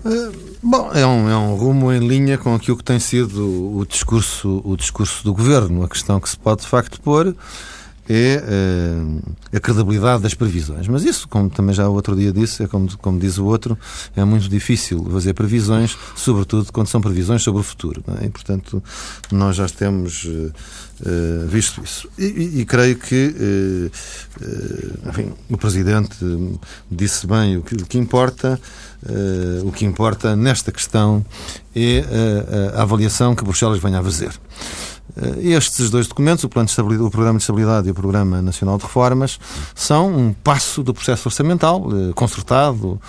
Uh, 0.05 0.58
bom, 0.62 0.91
é 0.93 1.05
um, 1.05 1.29
é 1.29 1.38
um 1.38 1.55
rumo 1.55 1.91
em 1.91 2.08
linha 2.08 2.38
com 2.38 2.55
aquilo 2.55 2.77
que 2.77 2.84
tem 2.84 3.00
sido 3.00 3.77
o 3.77 3.86
discurso, 3.86 4.62
o 4.63 4.75
discurso 4.77 5.24
do 5.24 5.34
governo. 5.34 5.84
A 5.84 5.89
questão 5.89 6.19
que 6.19 6.29
se 6.29 6.38
pode 6.38 6.62
de 6.62 6.67
facto 6.67 7.01
pôr 7.01 7.36
é 8.10 8.43
uh, 8.43 9.22
a 9.55 9.60
credibilidade 9.60 10.24
das 10.24 10.34
previsões. 10.34 10.88
Mas 10.88 11.03
isso, 11.03 11.27
como 11.27 11.48
também 11.48 11.75
já 11.75 11.88
o 11.88 11.93
outro 11.93 12.15
dia 12.15 12.31
disse, 12.31 12.63
é 12.63 12.67
como, 12.67 12.89
como 12.98 13.19
diz 13.19 13.38
o 13.38 13.46
outro, 13.46 13.77
é 14.15 14.24
muito 14.24 14.50
difícil 14.50 15.05
fazer 15.12 15.34
previsões, 15.34 15.96
sobretudo 16.15 16.72
quando 16.72 16.88
são 16.88 17.00
previsões 17.00 17.43
sobre 17.43 17.62
o 17.62 17.63
futuro. 17.63 18.03
É? 18.19 18.25
E, 18.25 18.29
portanto, 18.29 18.81
nós 19.31 19.55
já 19.55 19.69
temos 19.69 20.27
uh, 21.01 21.48
visto 21.48 21.84
isso. 21.84 22.10
E, 22.18 22.25
e, 22.25 22.62
e 22.62 22.65
creio 22.65 22.98
que 22.98 23.89
enfim, 25.08 25.34
o 25.50 25.58
Presidente 25.58 26.18
disse 26.89 27.27
bem 27.27 27.58
o 27.58 27.62
que, 27.62 27.75
o 27.75 27.86
que 27.86 27.98
importa 27.98 28.60
Uh, 29.01 29.65
o 29.65 29.72
que 29.72 29.86
importa 29.86 30.36
nesta 30.36 30.74
questão 30.74 31.25
é 31.74 32.03
a 32.75 32.82
avaliação 32.82 33.34
que 33.34 33.46
Bruxelas 33.46 33.79
venha 33.79 33.98
a 33.98 34.03
fazer. 34.03 34.38
Eh, 35.18 35.50
estes 35.56 35.89
dois 35.89 36.08
documentos, 36.08 36.44
o, 36.44 36.50
plano 36.50 36.65
de 36.65 36.72
estabilidade, 36.72 37.08
o 37.08 37.12
Programa 37.12 37.38
de 37.38 37.44
Estabilidade 37.44 37.88
e 37.88 37.91
o 37.91 37.94
Programa 37.94 38.41
Nacional 38.41 38.77
de 38.77 38.84
Reformas, 38.84 39.39
são 39.75 40.15
um 40.15 40.34
passo 40.34 40.84
do 40.84 40.94
processo 40.94 41.27
orçamental 41.27 41.88
eh, 41.91 42.13
concertado 42.13 43.00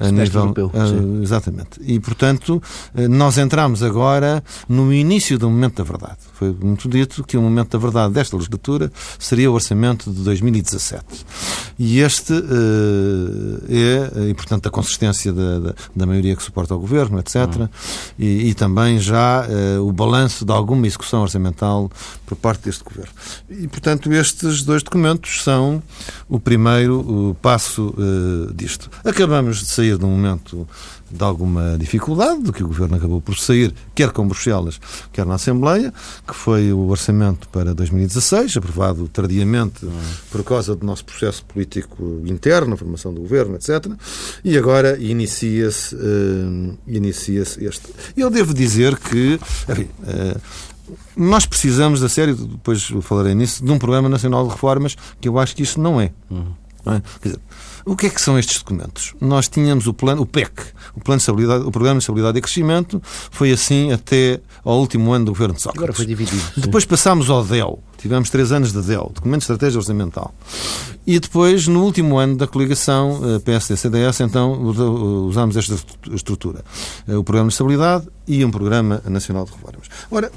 a 0.00 0.10
nível. 0.10 0.42
Europeu, 0.42 0.70
uh, 0.72 1.22
exatamente. 1.22 1.80
E, 1.80 1.98
portanto, 1.98 2.62
nós 3.10 3.38
entramos 3.38 3.82
agora 3.82 4.42
no 4.68 4.92
início 4.92 5.38
do 5.38 5.50
momento 5.50 5.82
da 5.82 5.84
verdade. 5.84 6.18
Foi 6.38 6.52
muito 6.52 6.88
dito 6.88 7.24
que 7.24 7.36
o 7.36 7.42
momento 7.42 7.70
da 7.70 7.78
verdade 7.78 8.14
desta 8.14 8.36
legislatura 8.36 8.92
seria 9.18 9.50
o 9.50 9.54
orçamento 9.54 10.08
de 10.08 10.22
2017. 10.22 11.04
E 11.76 11.98
este 11.98 12.32
uh, 12.32 13.64
é, 13.68 14.30
e 14.30 14.34
portanto, 14.34 14.68
a 14.68 14.70
consistência 14.70 15.32
da, 15.32 15.58
da, 15.58 15.74
da, 15.96 16.06
maioria 16.06 16.36
que 16.36 16.42
suporta 16.42 16.76
o 16.76 16.78
governo, 16.78 17.18
etc. 17.18 17.36
Uhum. 17.36 17.68
E, 18.16 18.50
e, 18.50 18.54
também 18.54 19.00
já 19.00 19.46
uh, 19.48 19.88
o 19.88 19.92
balanço 19.92 20.44
de 20.44 20.52
alguma 20.52 20.86
execução 20.86 21.22
orçamental 21.22 21.90
por 22.24 22.36
parte 22.36 22.66
deste 22.66 22.84
governo. 22.84 23.12
E, 23.50 23.66
portanto, 23.66 24.12
estes 24.12 24.62
dois 24.62 24.84
documentos 24.84 25.42
são 25.42 25.82
o 26.28 26.38
primeiro 26.38 27.00
o 27.00 27.34
passo 27.42 27.94
uh, 27.98 28.54
disto. 28.54 28.88
Acabamos 29.04 29.58
de 29.58 29.66
sair 29.66 29.98
de 29.98 30.04
um 30.04 30.10
momento 30.10 30.68
de 31.10 31.24
alguma 31.24 31.76
dificuldade, 31.78 32.42
do 32.42 32.52
que 32.52 32.62
o 32.62 32.68
Governo 32.68 32.96
acabou 32.96 33.20
por 33.20 33.36
sair, 33.38 33.74
quer 33.94 34.10
com 34.10 34.26
Bruxelas, 34.26 34.80
quer 35.12 35.24
na 35.26 35.34
Assembleia, 35.34 35.92
que 36.26 36.34
foi 36.34 36.72
o 36.72 36.88
orçamento 36.88 37.48
para 37.48 37.74
2016, 37.74 38.56
aprovado 38.56 39.08
tardiamente 39.08 39.86
por 40.30 40.44
causa 40.44 40.74
do 40.74 40.84
nosso 40.84 41.04
processo 41.04 41.44
político 41.44 42.22
interno, 42.24 42.74
a 42.74 42.76
formação 42.76 43.12
do 43.12 43.20
Governo, 43.20 43.56
etc. 43.56 43.86
E 44.44 44.56
agora 44.56 44.98
inicia-se 44.98 45.94
uh, 45.94 46.78
inicia 46.86 47.42
este. 47.42 47.88
Eu 48.16 48.30
devo 48.30 48.52
dizer 48.52 48.96
que, 48.98 49.38
enfim, 49.68 49.88
uh, 50.02 50.40
nós 51.16 51.46
precisamos, 51.46 52.02
a 52.02 52.08
sério, 52.08 52.34
depois 52.34 52.82
falarei 53.02 53.34
nisso, 53.34 53.64
de 53.64 53.70
um 53.70 53.78
Programa 53.78 54.08
Nacional 54.08 54.46
de 54.46 54.52
Reformas, 54.52 54.96
que 55.20 55.28
eu 55.28 55.38
acho 55.38 55.54
que 55.54 55.62
isso 55.62 55.80
não 55.80 56.00
é. 56.00 56.10
Uhum. 56.30 56.52
É? 56.86 57.02
Dizer, 57.22 57.40
o 57.84 57.96
que 57.96 58.06
é 58.06 58.10
que 58.10 58.20
são 58.20 58.38
estes 58.38 58.58
documentos? 58.58 59.14
Nós 59.20 59.48
tínhamos 59.48 59.86
o 59.86 59.94
plano, 59.94 60.22
o 60.22 60.26
PEC, 60.26 60.52
o 60.94 61.00
plano 61.00 61.18
de 61.18 61.22
estabilidade, 61.22 61.64
o 61.64 61.70
Programa 61.70 61.98
de 61.98 62.02
Estabilidade 62.02 62.38
e 62.38 62.40
Crescimento, 62.40 63.02
foi 63.30 63.50
assim 63.50 63.92
até 63.92 64.40
ao 64.64 64.78
último 64.78 65.12
ano 65.12 65.26
do 65.26 65.32
governo 65.32 65.54
de 65.54 65.62
Sócrates. 65.62 65.82
Agora 65.82 65.92
foi 65.92 66.06
dividido. 66.06 66.42
Depois 66.56 66.84
passámos 66.84 67.28
ao 67.30 67.44
DEL. 67.44 67.82
Tivemos 67.98 68.30
três 68.30 68.52
anos 68.52 68.72
de 68.72 68.80
DEL, 68.80 69.10
Documento 69.14 69.40
de 69.40 69.44
Estratégia 69.44 69.78
Orçamental. 69.78 70.32
E 71.06 71.18
depois, 71.18 71.66
no 71.66 71.82
último 71.82 72.18
ano 72.18 72.36
da 72.36 72.46
coligação 72.46 73.20
eh, 73.24 73.38
PSD-CDS, 73.40 74.20
então 74.20 74.62
usámos 75.26 75.56
esta 75.56 75.74
estrutura. 76.12 76.64
Eh, 77.08 77.16
o 77.16 77.24
Programa 77.24 77.48
de 77.48 77.54
Estabilidade 77.54 78.06
e 78.26 78.44
um 78.44 78.50
Programa 78.50 79.02
Nacional 79.06 79.46
de 79.46 79.52
Reformas. 79.52 79.88
Ora, 80.10 80.30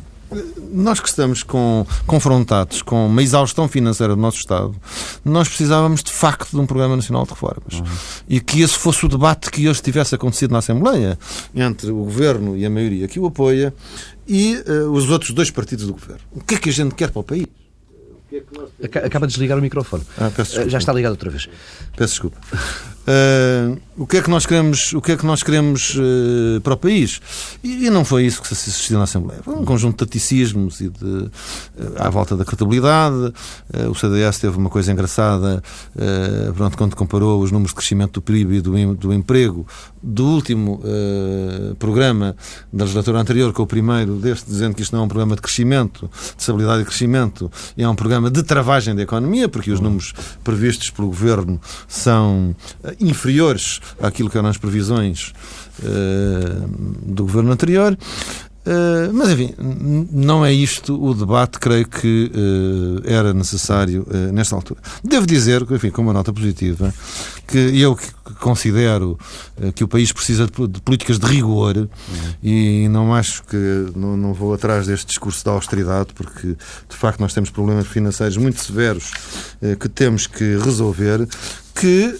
nós 0.72 1.00
que 1.00 1.10
estamos 1.10 1.44
com, 1.44 1.86
confrontados 2.08 2.82
com 2.82 3.08
uma 3.08 3.22
exaustão 3.22 3.68
financeira 3.68 4.16
do 4.16 4.22
nosso 4.22 4.38
Estado, 4.38 4.76
nós 5.24 5.48
precisávamos 5.48 6.04
de 6.04 6.12
facto 6.12 6.52
de 6.52 6.58
um 6.58 6.66
Programa 6.66 6.96
Nacional 6.96 7.24
de 7.24 7.32
Reformas. 7.32 7.80
Uhum. 7.80 7.86
E 8.30 8.40
que 8.40 8.62
esse 8.62 8.78
fosse 8.78 9.06
o 9.06 9.10
debate 9.10 9.52
que 9.52 9.68
hoje 9.68 9.82
tivesse 9.82 10.16
acontecido 10.16 10.52
na 10.52 10.60
Assembleia 10.60 11.18
entre 11.54 11.92
o 11.92 12.04
Governo 12.04 12.56
e 12.56 12.66
a 12.66 12.70
maioria 12.70 13.08
que 13.08 13.20
o 13.20 13.26
apoia 13.26 13.74
e 14.28 14.56
uh, 14.68 14.92
os 14.92 15.10
outros 15.10 15.32
dois 15.32 15.52
partidos 15.52 15.86
do 15.88 15.94
Governo. 15.94 16.22
O 16.32 16.42
que 16.42 16.56
é 16.56 16.58
que 16.58 16.70
a 16.70 16.74
gente 16.74 16.96
quer 16.96 17.12
para 17.12 17.20
o 17.20 17.24
país? 17.24 17.48
Acaba 19.04 19.28
de 19.28 19.34
desligar 19.34 19.58
o 19.58 19.62
microfone. 19.62 20.04
Ah, 20.18 20.32
eh, 20.38 20.70
Já 20.70 20.78
está 20.78 20.94
ligado 20.94 21.12
outra 21.12 21.30
vez. 21.30 21.50
Peço 21.98 22.14
desculpa. 22.14 22.38
Uh, 23.02 23.80
o 23.98 24.06
que 24.06 24.18
é 24.18 24.22
que 24.22 24.30
nós 24.30 24.46
queremos, 24.46 24.94
o 24.94 25.02
que 25.02 25.12
é 25.12 25.18
que 25.18 25.26
nós 25.26 25.42
queremos 25.42 25.96
uh, 25.96 26.62
para 26.62 26.76
o 26.76 26.78
país? 26.78 27.20
E, 27.64 27.88
e, 27.88 27.90
não 27.90 28.06
foi 28.06 28.26
isso 28.26 28.42
que 28.42 28.48
se 28.48 28.54
assistiu 28.54 28.98
na 28.98 29.06
Assembleia. 29.06 29.42
Foi 29.44 29.56
um 29.56 29.66
conjunto 29.66 29.98
de 29.98 30.06
taticismos 30.06 30.82
e 30.82 30.90
de, 30.90 31.06
uh, 31.06 31.32
à 31.98 32.10
volta 32.10 32.38
da 32.38 32.46
credibilidade. 32.46 33.34
o 33.90 33.96
CDS 33.96 34.40
teve 34.40 34.58
uma 34.58 34.70
coisa 34.70 34.92
engraçada 34.92 35.64
pronto, 36.56 36.78
quando 36.78 36.96
comparou 36.96 37.42
os 37.42 37.52
números 37.52 37.72
de 37.72 37.76
crescimento 37.76 38.14
do 38.14 38.22
PIB 38.22 38.56
e 38.56 38.62
do, 38.62 38.96
do 38.96 39.14
emprego 39.14 39.66
do 40.02 40.26
último 40.26 40.82
programa 41.78 42.36
da 42.72 42.84
legislatura 42.84 43.20
anterior 43.20 43.54
com 43.54 43.64
o 43.64 43.68
primeiro 43.68 44.16
deste, 44.16 44.50
dizendo 44.50 44.76
que 44.76 44.82
isto 44.82 44.94
não 44.94 45.04
é 45.04 45.06
um 45.06 45.08
programa 45.08 45.36
de 45.36 45.42
crescimento, 45.42 46.10
de 46.36 46.42
estabilidade 46.42 46.82
e 46.82 46.86
crescimento, 46.86 47.52
é 47.78 47.88
um 47.88 47.96
programa 47.96 48.30
de 48.30 48.44
travagem 48.44 48.96
da 48.96 49.02
economia, 49.02 49.48
porque 49.48 49.72
os 49.72 49.80
números 49.80 50.14
previstos 50.44 50.90
pelo 50.90 51.08
Governo 51.08 51.60
são 51.88 52.56
inferiores 53.00 53.80
àquilo 54.02 54.30
que 54.30 54.38
eram 54.38 54.50
as 54.50 54.58
previsões 54.58 55.34
uh, 55.84 56.68
do 57.06 57.24
governo 57.24 57.52
anterior. 57.52 57.98
Uh, 58.64 59.12
mas, 59.12 59.30
enfim, 59.30 59.56
não 60.12 60.46
é 60.46 60.54
isto 60.54 60.94
o 61.04 61.16
debate, 61.16 61.58
creio 61.58 61.88
que 61.88 62.32
uh, 62.32 63.02
era 63.04 63.34
necessário 63.34 64.06
uh, 64.08 64.32
nesta 64.32 64.56
altura. 64.56 64.80
Devo 65.04 65.26
dizer, 65.26 65.66
enfim, 65.72 65.90
com 65.90 66.04
uma 66.04 66.14
nota 66.14 66.32
positiva, 66.32 66.94
que 67.48 67.58
eu 67.58 67.98
considero 68.40 69.18
que 69.76 69.84
o 69.84 69.88
país 69.88 70.12
precisa 70.12 70.46
de, 70.46 70.68
de 70.68 70.82
políticas 70.82 71.18
de 71.18 71.26
rigor 71.26 71.76
uhum. 71.76 71.90
e 72.42 72.88
não 72.90 73.14
acho 73.14 73.44
que. 73.44 73.58
Não, 73.96 74.16
não, 74.16 74.34
vou 74.34 74.54
atrás 74.54 74.88
deste 74.88 75.08
discurso 75.08 75.44
da 75.44 75.52
austeridade, 75.52 76.14
porque 76.14 76.50
de 76.50 76.96
facto 76.96 77.20
nós 77.20 77.34
temos 77.34 77.50
problemas 77.50 77.88
financeiros 77.88 78.38
muito 78.38 78.62
severos 78.62 79.12
que 79.80 79.90
temos 79.90 80.28
que 80.28 80.58
resolver. 80.58 81.28
Que 81.76 82.16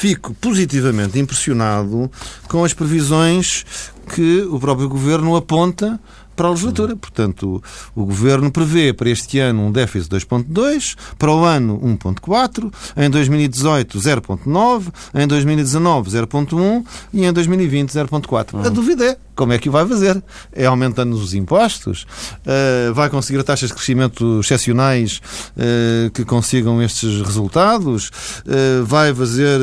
fico 0.00 0.32
positivamente 0.34 1.18
impressionado 1.18 2.10
com 2.48 2.64
as 2.64 2.72
previsões 2.72 3.66
que 4.14 4.42
o 4.50 4.58
próprio 4.58 4.88
governo 4.88 5.36
aponta 5.36 6.00
para 6.40 6.48
a 6.48 6.50
legislatura. 6.52 6.96
Portanto, 6.96 7.62
o, 7.94 8.02
o 8.02 8.06
Governo 8.06 8.50
prevê 8.50 8.94
para 8.94 9.10
este 9.10 9.38
ano 9.38 9.66
um 9.66 9.70
déficit 9.72 10.08
de 10.08 10.16
2,2, 10.16 10.96
para 11.18 11.30
o 11.30 11.44
ano 11.44 11.78
1,4, 11.78 12.72
em 12.96 13.10
2018 13.10 13.98
0,9, 13.98 14.92
em 15.14 15.26
2019 15.26 16.10
0,1 16.10 16.84
e 17.12 17.26
em 17.26 17.32
2020 17.32 17.90
0,4. 17.90 18.54
Uhum. 18.54 18.60
A 18.64 18.68
dúvida 18.70 19.04
é 19.04 19.18
como 19.34 19.52
é 19.52 19.58
que 19.58 19.68
o 19.68 19.72
vai 19.72 19.86
fazer? 19.86 20.22
É 20.52 20.66
aumentando 20.66 21.14
os 21.14 21.34
impostos? 21.34 22.06
Uh, 22.44 22.92
vai 22.92 23.08
conseguir 23.08 23.42
taxas 23.42 23.70
de 23.70 23.74
crescimento 23.74 24.40
excepcionais 24.40 25.20
uh, 25.56 26.10
que 26.10 26.24
consigam 26.24 26.82
estes 26.82 27.22
resultados? 27.22 28.08
Uh, 28.46 28.84
vai 28.84 29.14
fazer 29.14 29.60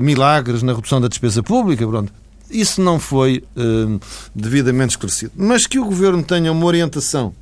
milagres 0.00 0.62
na 0.62 0.72
redução 0.72 1.00
da 1.00 1.08
despesa 1.08 1.42
pública? 1.42 1.86
Pronto. 1.86 2.23
Isso 2.54 2.80
não 2.80 3.00
foi 3.00 3.42
uh, 3.56 4.00
devidamente 4.34 4.92
esclarecido. 4.92 5.32
Mas 5.36 5.66
que 5.66 5.78
o 5.78 5.84
Governo 5.84 6.22
tenha 6.22 6.52
uma 6.52 6.64
orientação 6.64 7.34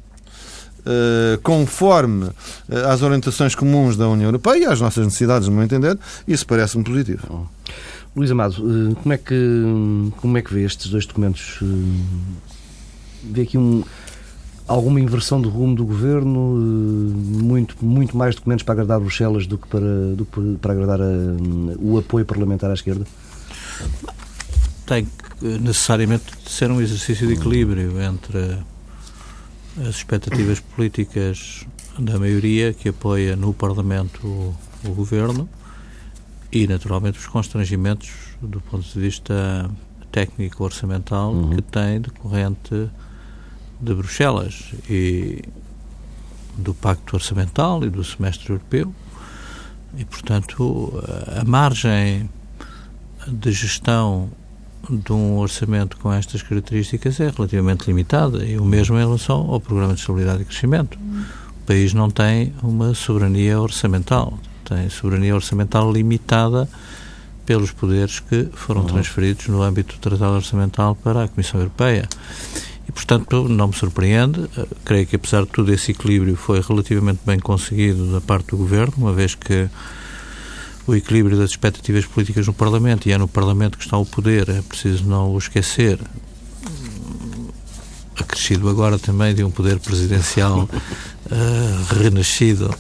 Uh, 0.84 1.40
conforme 1.44 2.24
uh, 2.24 2.32
às 2.90 3.02
orientações 3.02 3.54
comuns 3.54 3.96
da 3.96 4.08
União 4.08 4.26
Europeia 4.26 4.64
e 4.64 4.64
às 4.64 4.80
nossas 4.80 5.04
necessidades, 5.04 5.46
no 5.46 5.54
meu 5.54 5.62
entender, 5.62 5.96
isso 6.26 6.44
parece-me 6.44 6.82
positivo. 6.82 7.24
Oh. 7.30 7.70
Luís 8.16 8.32
Amado, 8.32 8.56
uh, 8.58 8.96
como, 8.96 9.12
é 9.12 9.16
que, 9.16 10.12
como 10.16 10.38
é 10.38 10.42
que 10.42 10.52
vê 10.52 10.64
estes 10.64 10.90
dois 10.90 11.06
documentos? 11.06 11.60
vê 13.22 13.42
aqui 13.42 13.56
um, 13.56 13.84
alguma 14.66 14.98
inversão 15.00 15.40
de 15.40 15.48
rumo 15.48 15.76
do 15.76 15.86
governo? 15.86 16.58
muito, 16.58 17.76
muito 17.80 18.16
mais 18.16 18.34
documentos 18.34 18.64
para 18.64 18.72
agradar 18.72 18.98
Bruxelas 18.98 19.46
do 19.46 19.58
que 19.58 19.68
para, 19.68 19.80
do 20.16 20.26
para 20.60 20.72
agradar 20.72 21.00
a, 21.00 21.04
o 21.78 21.96
apoio 21.96 22.26
parlamentar 22.26 22.72
à 22.72 22.74
esquerda? 22.74 23.06
Tem 24.92 25.06
que 25.06 25.46
necessariamente 25.58 26.24
ser 26.46 26.70
um 26.70 26.78
exercício 26.78 27.26
de 27.26 27.32
equilíbrio 27.32 27.98
entre 28.02 28.58
as 29.80 29.96
expectativas 29.96 30.60
políticas 30.60 31.64
da 31.98 32.18
maioria 32.18 32.74
que 32.74 32.90
apoia 32.90 33.34
no 33.34 33.54
Parlamento 33.54 34.26
o, 34.26 34.54
o 34.84 34.90
governo 34.90 35.48
e, 36.52 36.66
naturalmente, 36.66 37.18
os 37.18 37.26
constrangimentos 37.26 38.10
do 38.42 38.60
ponto 38.60 38.86
de 38.86 39.00
vista 39.00 39.70
técnico 40.10 40.62
orçamental 40.62 41.32
uhum. 41.32 41.56
que 41.56 41.62
tem 41.62 41.98
decorrente 41.98 42.90
de 43.80 43.94
Bruxelas 43.94 44.74
e 44.90 45.42
do 46.58 46.74
Pacto 46.74 47.16
Orçamental 47.16 47.82
e 47.82 47.88
do 47.88 48.04
Semestre 48.04 48.50
Europeu. 48.50 48.94
E, 49.96 50.04
portanto, 50.04 51.02
a 51.40 51.44
margem 51.46 52.28
de 53.26 53.52
gestão 53.52 54.30
de 54.90 55.12
um 55.12 55.38
orçamento 55.38 55.96
com 55.96 56.12
estas 56.12 56.42
características 56.42 57.20
é 57.20 57.30
relativamente 57.30 57.86
limitada 57.86 58.44
e 58.44 58.58
o 58.58 58.64
mesmo 58.64 58.96
em 58.96 59.00
relação 59.00 59.50
ao 59.50 59.60
Programa 59.60 59.94
de 59.94 60.00
Estabilidade 60.00 60.42
e 60.42 60.44
Crescimento. 60.44 60.98
O 61.62 61.66
país 61.66 61.94
não 61.94 62.10
tem 62.10 62.52
uma 62.62 62.94
soberania 62.94 63.60
orçamental, 63.60 64.38
tem 64.64 64.88
soberania 64.88 65.34
orçamental 65.34 65.92
limitada 65.92 66.68
pelos 67.46 67.70
poderes 67.72 68.20
que 68.20 68.48
foram 68.52 68.82
uhum. 68.82 68.88
transferidos 68.88 69.46
no 69.48 69.62
âmbito 69.62 69.94
do 69.94 70.00
Tratado 70.00 70.34
Orçamental 70.34 70.94
para 70.96 71.24
a 71.24 71.28
Comissão 71.28 71.60
Europeia. 71.60 72.08
E, 72.88 72.92
portanto, 72.92 73.48
não 73.48 73.68
me 73.68 73.74
surpreende. 73.74 74.48
Eh, 74.56 74.66
creio 74.84 75.06
que, 75.06 75.16
apesar 75.16 75.42
de 75.42 75.48
tudo, 75.48 75.72
esse 75.72 75.92
equilíbrio 75.92 76.36
foi 76.36 76.60
relativamente 76.60 77.20
bem 77.24 77.38
conseguido 77.38 78.12
da 78.12 78.20
parte 78.20 78.50
do 78.50 78.56
Governo, 78.56 78.94
uma 78.96 79.12
vez 79.12 79.34
que 79.34 79.68
o 80.86 80.94
equilíbrio 80.94 81.36
das 81.36 81.50
expectativas 81.50 82.04
políticas 82.06 82.46
no 82.46 82.52
Parlamento 82.52 83.08
e 83.08 83.12
é 83.12 83.18
no 83.18 83.28
Parlamento 83.28 83.78
que 83.78 83.84
está 83.84 83.96
o 83.96 84.04
poder, 84.04 84.48
é 84.48 84.62
preciso 84.62 85.04
não 85.04 85.32
o 85.32 85.38
esquecer. 85.38 85.98
Acrescido 88.18 88.68
agora 88.68 88.98
também 88.98 89.34
de 89.34 89.42
um 89.42 89.50
poder 89.50 89.78
presidencial 89.78 90.68
uh, 90.68 91.94
renascido 91.94 92.74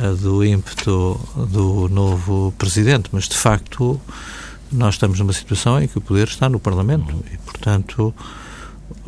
uh, 0.00 0.16
do 0.16 0.44
ímpeto 0.44 1.20
do 1.50 1.88
novo 1.88 2.52
presidente, 2.56 3.08
mas 3.12 3.28
de 3.28 3.36
facto 3.36 4.00
nós 4.70 4.94
estamos 4.94 5.18
numa 5.18 5.32
situação 5.32 5.80
em 5.80 5.88
que 5.88 5.98
o 5.98 6.00
poder 6.00 6.28
está 6.28 6.48
no 6.48 6.60
Parlamento 6.60 7.24
e, 7.32 7.38
portanto, 7.38 8.14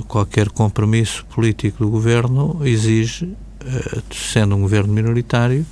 qualquer 0.09 0.49
compromisso 0.49 1.25
político 1.27 1.85
do 1.85 1.91
governo 1.91 2.61
exige, 2.65 3.37
eh, 3.65 4.03
sendo 4.11 4.57
um 4.57 4.63
governo 4.63 4.93
minoritário, 4.93 5.67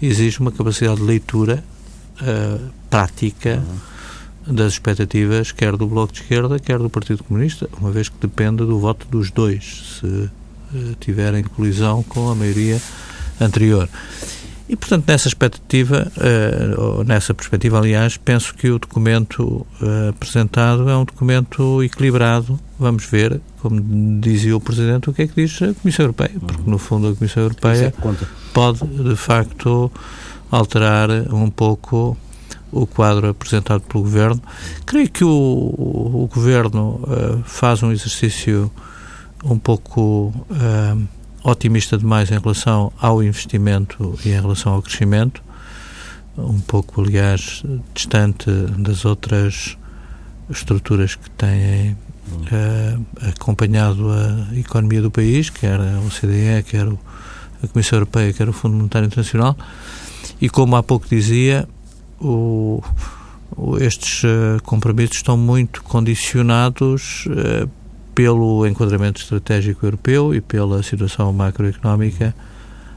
exige 0.00 0.40
uma 0.40 0.52
capacidade 0.52 1.00
de 1.00 1.06
leitura 1.06 1.62
uh, 2.20 2.70
prática 2.88 3.62
uhum. 4.46 4.54
das 4.54 4.74
expectativas, 4.74 5.52
quer 5.52 5.76
do 5.76 5.86
Bloco 5.86 6.12
de 6.12 6.20
Esquerda, 6.20 6.58
quer 6.58 6.78
do 6.78 6.90
Partido 6.90 7.24
Comunista, 7.24 7.68
uma 7.78 7.90
vez 7.90 8.08
que 8.08 8.16
depende 8.20 8.58
do 8.58 8.78
voto 8.78 9.06
dos 9.08 9.30
dois, 9.30 9.98
se 10.00 10.06
uh, 10.06 10.30
tiverem 10.98 11.42
colisão 11.42 12.02
com 12.02 12.30
a 12.30 12.34
maioria 12.34 12.80
anterior. 13.40 13.88
E, 14.70 14.76
portanto, 14.76 15.04
nessa 15.08 15.26
expectativa, 15.26 16.12
uh, 16.16 16.80
ou 16.80 17.04
nessa 17.04 17.34
perspectiva, 17.34 17.78
aliás, 17.78 18.16
penso 18.16 18.54
que 18.54 18.70
o 18.70 18.78
documento 18.78 19.66
uh, 19.82 20.10
apresentado 20.10 20.88
é 20.88 20.96
um 20.96 21.04
documento 21.04 21.82
equilibrado. 21.82 22.56
Vamos 22.78 23.04
ver, 23.04 23.40
como 23.58 24.20
dizia 24.20 24.56
o 24.56 24.60
Presidente, 24.60 25.10
o 25.10 25.12
que 25.12 25.22
é 25.22 25.26
que 25.26 25.34
diz 25.34 25.60
a 25.60 25.74
Comissão 25.74 26.04
Europeia, 26.04 26.36
porque, 26.46 26.70
no 26.70 26.78
fundo, 26.78 27.08
a 27.08 27.16
Comissão 27.16 27.42
Europeia 27.42 27.92
pode, 28.54 28.86
de 28.86 29.16
facto, 29.16 29.90
alterar 30.52 31.10
um 31.34 31.50
pouco 31.50 32.16
o 32.70 32.86
quadro 32.86 33.28
apresentado 33.28 33.80
pelo 33.80 34.04
Governo. 34.04 34.40
Creio 34.86 35.10
que 35.10 35.24
o, 35.24 35.28
o, 35.28 36.22
o 36.22 36.30
Governo 36.32 37.00
uh, 37.02 37.42
faz 37.44 37.82
um 37.82 37.90
exercício 37.90 38.70
um 39.42 39.58
pouco 39.58 40.32
otimista 41.42 41.96
demais 41.96 42.30
em 42.30 42.38
relação 42.38 42.92
ao 43.00 43.22
investimento 43.22 44.18
e 44.24 44.30
em 44.30 44.40
relação 44.40 44.74
ao 44.74 44.82
crescimento, 44.82 45.42
um 46.36 46.60
pouco, 46.60 47.00
aliás, 47.00 47.62
distante 47.94 48.50
das 48.78 49.04
outras 49.04 49.76
estruturas 50.48 51.14
que 51.14 51.30
têm 51.30 51.92
uh, 51.92 53.06
acompanhado 53.28 54.10
a 54.10 54.58
economia 54.58 55.02
do 55.02 55.10
país, 55.10 55.50
quer 55.50 55.80
a 55.80 56.00
OCDE, 56.00 56.62
quer 56.66 56.86
a 57.62 57.68
Comissão 57.68 57.98
Europeia, 57.98 58.32
quer 58.32 58.48
o 58.48 58.52
Fundo 58.52 58.76
Monetário 58.76 59.06
Internacional, 59.06 59.56
e 60.40 60.48
como 60.48 60.76
há 60.76 60.82
pouco 60.82 61.06
dizia, 61.08 61.68
o, 62.20 62.82
estes 63.80 64.24
uh, 64.24 64.62
compromissos 64.64 65.16
estão 65.16 65.36
muito 65.36 65.82
condicionados 65.82 67.26
uh, 67.26 67.70
pelo 68.14 68.66
enquadramento 68.66 69.20
estratégico 69.20 69.86
europeu 69.86 70.34
e 70.34 70.40
pela 70.40 70.82
situação 70.82 71.32
macroeconómica, 71.32 72.34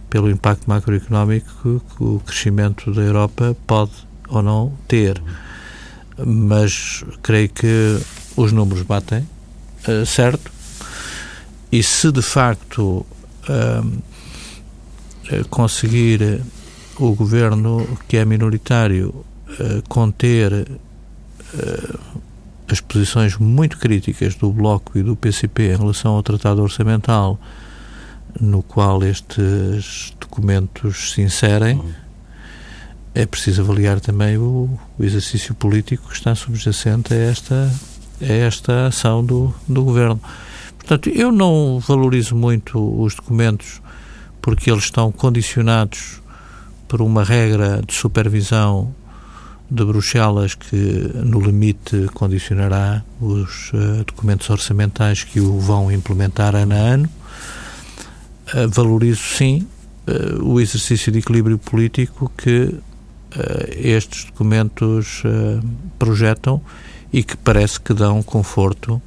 pelo 0.10 0.30
impacto 0.30 0.68
macroeconómico 0.68 1.82
que 1.96 2.04
o 2.04 2.22
crescimento 2.26 2.92
da 2.92 3.02
Europa 3.02 3.56
pode 3.66 3.92
ou 4.30 4.42
não 4.42 4.74
ter. 4.88 5.22
Mas 6.26 7.04
creio 7.22 7.50
que 7.50 8.00
os 8.36 8.52
números 8.52 8.84
batem, 8.84 9.28
uh, 9.88 10.06
certo? 10.06 10.52
E 11.72 11.82
se 11.82 12.12
de 12.12 12.22
facto 12.22 13.06
uh, 13.50 14.02
conseguir 15.50 16.42
o 16.98 17.16
governo 17.16 17.98
que 18.08 18.18
é 18.18 18.26
minoritário 18.26 19.10
uh, 19.10 19.82
conter 19.88 20.68
as 22.74 22.82
posições 22.82 23.38
muito 23.38 23.78
críticas 23.78 24.34
do 24.34 24.52
Bloco 24.52 24.98
e 24.98 25.04
do 25.04 25.16
PCP 25.16 25.74
em 25.74 25.78
relação 25.78 26.16
ao 26.16 26.24
Tratado 26.24 26.64
Orçamental, 26.64 27.40
no 28.42 28.64
qual 28.64 29.04
estes 29.04 30.12
documentos 30.20 31.12
se 31.12 31.22
inserem, 31.22 31.80
é 33.14 33.28
preciso 33.28 33.62
avaliar 33.62 34.00
também 34.00 34.40
o, 34.40 34.68
o 34.98 35.04
exercício 35.04 35.54
político 35.54 36.10
que 36.10 36.16
está 36.16 36.34
subjacente 36.34 37.14
a 37.14 37.18
esta, 37.18 37.72
a 38.20 38.34
esta 38.34 38.88
ação 38.88 39.24
do, 39.24 39.54
do 39.68 39.84
Governo. 39.84 40.20
Portanto, 40.76 41.10
eu 41.10 41.32
não 41.32 41.80
valorizo 41.80 42.36
muito 42.36 42.80
os 43.00 43.14
documentos 43.14 43.84
porque 44.42 44.72
eles 44.72 44.86
estão 44.86 45.12
condicionados 45.12 46.24
por 46.88 47.04
uma 47.04 47.24
regra 47.24 47.84
de 47.86 47.94
supervisão 47.94 48.96
de 49.74 49.84
Bruxelas 49.84 50.54
que, 50.54 50.76
no 51.16 51.42
limite, 51.42 52.08
condicionará 52.14 53.04
os 53.20 53.72
uh, 53.74 54.04
documentos 54.06 54.48
orçamentais 54.52 55.24
que 55.24 55.40
o 55.40 55.60
vão 55.60 55.92
implementar 55.92 56.56
ano 56.56 56.76
a 56.76 56.78
ano. 56.78 57.10
Uh, 58.54 58.70
valorizo, 58.70 59.22
sim, 59.22 59.68
uh, 60.08 60.46
o 60.48 60.62
exercício 60.62 61.12
de 61.12 61.20
equilíbrio 61.20 61.58
político 61.58 62.32
que 62.38 62.76
estes 63.80 64.26
documentos 64.26 65.24
projetam 65.98 66.62
e 67.12 67.24
que 67.24 67.36
parece 67.36 67.80
que 67.80 67.92
dão 67.92 68.22
conforto 68.22 69.02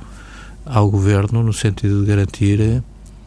ao 0.65 0.91
Governo 0.91 1.45
no 1.45 1.53
sentido 1.53 2.01
de 2.01 2.09
garantir 2.09 2.83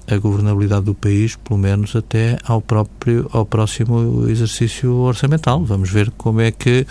a 0.09 0.17
governabilidade 0.17 0.85
do 0.85 0.93
país, 0.93 1.35
pelo 1.35 1.59
menos 1.59 1.95
até 1.95 2.37
ao 2.43 2.61
próprio 2.61 3.29
ao 3.31 3.45
próximo 3.45 4.27
exercício 4.27 4.93
orçamental. 4.93 5.63
Vamos 5.63 5.89
ver 5.89 6.11
como 6.11 6.41
é 6.41 6.51
que 6.51 6.85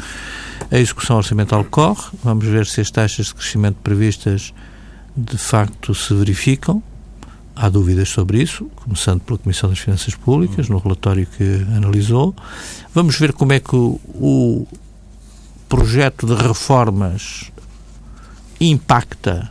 a 0.71 0.79
execução 0.79 1.17
orçamental 1.17 1.65
corre, 1.65 2.11
vamos 2.23 2.45
ver 2.45 2.67
se 2.67 2.81
as 2.81 2.91
taxas 2.91 3.27
de 3.27 3.35
crescimento 3.35 3.77
previstas 3.83 4.53
de 5.17 5.37
facto 5.37 5.95
se 5.95 6.15
verificam. 6.15 6.83
Há 7.57 7.69
dúvidas 7.69 8.09
sobre 8.11 8.41
isso, 8.41 8.71
começando 8.77 9.21
pela 9.21 9.37
Comissão 9.37 9.69
das 9.69 9.81
Finanças 9.81 10.15
Públicas, 10.15 10.69
no 10.69 10.79
relatório 10.79 11.27
que 11.27 11.67
analisou. 11.75 12.33
Vamos 12.95 13.19
ver 13.19 13.33
como 13.33 13.53
é 13.53 13.59
que 13.59 13.75
o, 13.75 13.99
o 14.15 14.67
projeto 15.69 16.25
de 16.25 16.35
reformas 16.35 17.51
impacta 18.61 19.51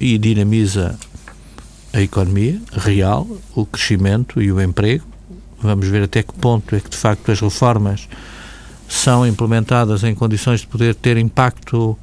e 0.00 0.16
dinamiza 0.16 0.98
a 1.94 2.00
economia 2.00 2.60
real, 2.72 3.26
o 3.54 3.64
crescimento 3.64 4.42
e 4.42 4.50
o 4.50 4.60
emprego. 4.60 5.06
Vamos 5.62 5.86
ver 5.86 6.02
até 6.02 6.22
que 6.24 6.34
ponto 6.34 6.74
é 6.74 6.80
que, 6.80 6.90
de 6.90 6.96
facto, 6.96 7.30
as 7.30 7.40
reformas 7.40 8.08
são 8.88 9.24
implementadas 9.24 10.02
em 10.02 10.14
condições 10.14 10.60
de 10.60 10.66
poder 10.66 10.96
ter 10.96 11.16
impacto 11.16 11.96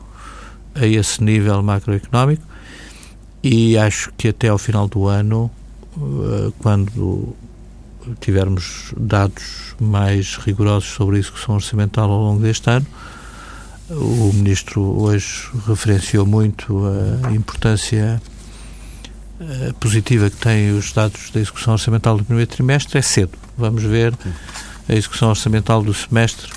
a 0.73 0.87
esse 0.87 1.21
nível 1.21 1.61
macroeconómico. 1.61 2.43
E 3.43 3.77
acho 3.77 4.13
que 4.17 4.29
até 4.29 4.47
ao 4.47 4.57
final 4.57 4.87
do 4.87 5.07
ano, 5.07 5.51
eh, 5.97 6.51
quando 6.59 7.35
tivermos 8.19 8.93
dados 8.97 9.75
mais 9.79 10.37
rigorosos 10.37 10.89
sobre 10.89 11.17
a 11.17 11.19
execução 11.19 11.55
orçamental 11.55 12.09
ao 12.09 12.21
longo 12.21 12.41
deste 12.41 12.69
ano, 12.69 12.87
o 13.89 14.31
Ministro 14.33 14.81
hoje 14.81 15.49
referenciou 15.67 16.25
muito 16.25 16.83
a 17.23 17.31
importância 17.31 18.21
positiva 19.79 20.29
que 20.29 20.37
têm 20.37 20.71
os 20.71 20.91
dados 20.91 21.31
da 21.31 21.39
execução 21.39 21.73
orçamental 21.73 22.17
do 22.17 22.23
primeiro 22.23 22.49
trimestre 22.49 22.97
é 22.97 23.01
cedo. 23.01 23.31
Vamos 23.57 23.83
ver 23.83 24.13
a 24.87 24.93
execução 24.93 25.29
orçamental 25.29 25.83
do 25.83 25.93
semestre 25.93 26.51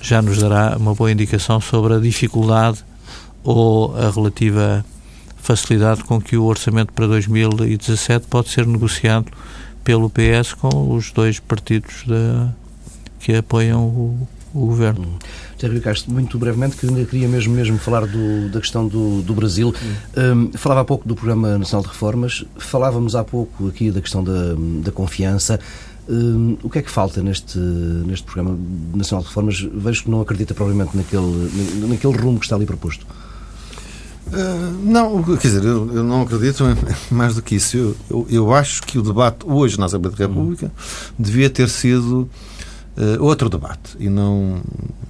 já 0.00 0.22
nos 0.22 0.38
dará 0.38 0.76
uma 0.76 0.94
boa 0.94 1.10
indicação 1.10 1.60
sobre 1.60 1.94
a 1.94 1.98
dificuldade 1.98 2.84
ou 3.42 3.96
a 3.96 4.10
relativa 4.10 4.84
facilidade 5.36 6.04
com 6.04 6.20
que 6.20 6.36
o 6.36 6.44
orçamento 6.44 6.92
para 6.92 7.06
2017 7.06 8.26
pode 8.28 8.50
ser 8.50 8.66
negociado 8.66 9.26
pelo 9.82 10.10
PS 10.10 10.54
com 10.54 10.94
os 10.94 11.12
dois 11.12 11.40
partidos 11.40 12.04
que 13.20 13.34
apoiam 13.34 13.84
o, 13.84 14.28
o 14.62 14.66
governo. 14.66 15.06
Hum. 15.06 15.80
Castro, 15.80 16.12
muito 16.12 16.38
brevemente, 16.38 16.76
que 16.76 16.86
queria 17.06 17.28
mesmo, 17.28 17.54
mesmo 17.54 17.78
falar 17.78 18.06
do, 18.06 18.48
da 18.50 18.60
questão 18.60 18.86
do, 18.86 19.22
do 19.22 19.34
Brasil. 19.34 19.74
Um, 20.16 20.50
falava 20.52 20.82
há 20.82 20.84
pouco 20.84 21.06
do 21.08 21.14
Programa 21.14 21.56
Nacional 21.58 21.82
de 21.82 21.88
Reformas, 21.88 22.44
falávamos 22.58 23.14
há 23.14 23.24
pouco 23.24 23.68
aqui 23.68 23.90
da 23.90 24.00
questão 24.00 24.22
da, 24.22 24.54
da 24.82 24.92
confiança. 24.92 25.58
Um, 26.08 26.56
o 26.62 26.70
que 26.70 26.78
é 26.78 26.82
que 26.82 26.90
falta 26.90 27.22
neste, 27.22 27.58
neste 27.58 28.24
Programa 28.24 28.58
Nacional 28.94 29.22
de 29.22 29.28
Reformas? 29.28 29.60
Vejo 29.60 30.04
que 30.04 30.10
não 30.10 30.20
acredita 30.20 30.54
provavelmente 30.54 30.96
naquele, 30.96 31.50
naquele 31.88 32.16
rumo 32.16 32.38
que 32.38 32.44
está 32.44 32.54
ali 32.54 32.66
proposto. 32.66 33.06
Uh, 34.26 34.72
não, 34.82 35.22
quer 35.22 35.48
dizer, 35.48 35.64
eu, 35.64 35.88
eu, 35.94 36.02
não 36.02 36.22
acredito 36.22 36.64
mais 37.10 37.36
do 37.36 37.42
que 37.42 37.54
isso. 37.54 37.76
Eu, 37.76 37.96
eu, 38.10 38.26
eu, 38.28 38.54
acho 38.54 38.82
que 38.82 38.98
o 38.98 39.02
debate 39.02 39.46
hoje 39.46 39.78
na 39.78 39.86
Assembleia 39.86 40.16
da 40.16 40.26
República 40.26 40.72
devia 41.16 41.48
ter 41.48 41.68
sido 41.68 42.28
uh, 42.96 43.22
outro 43.22 43.48
debate 43.48 43.96
e 43.98 44.08
não 44.08 44.60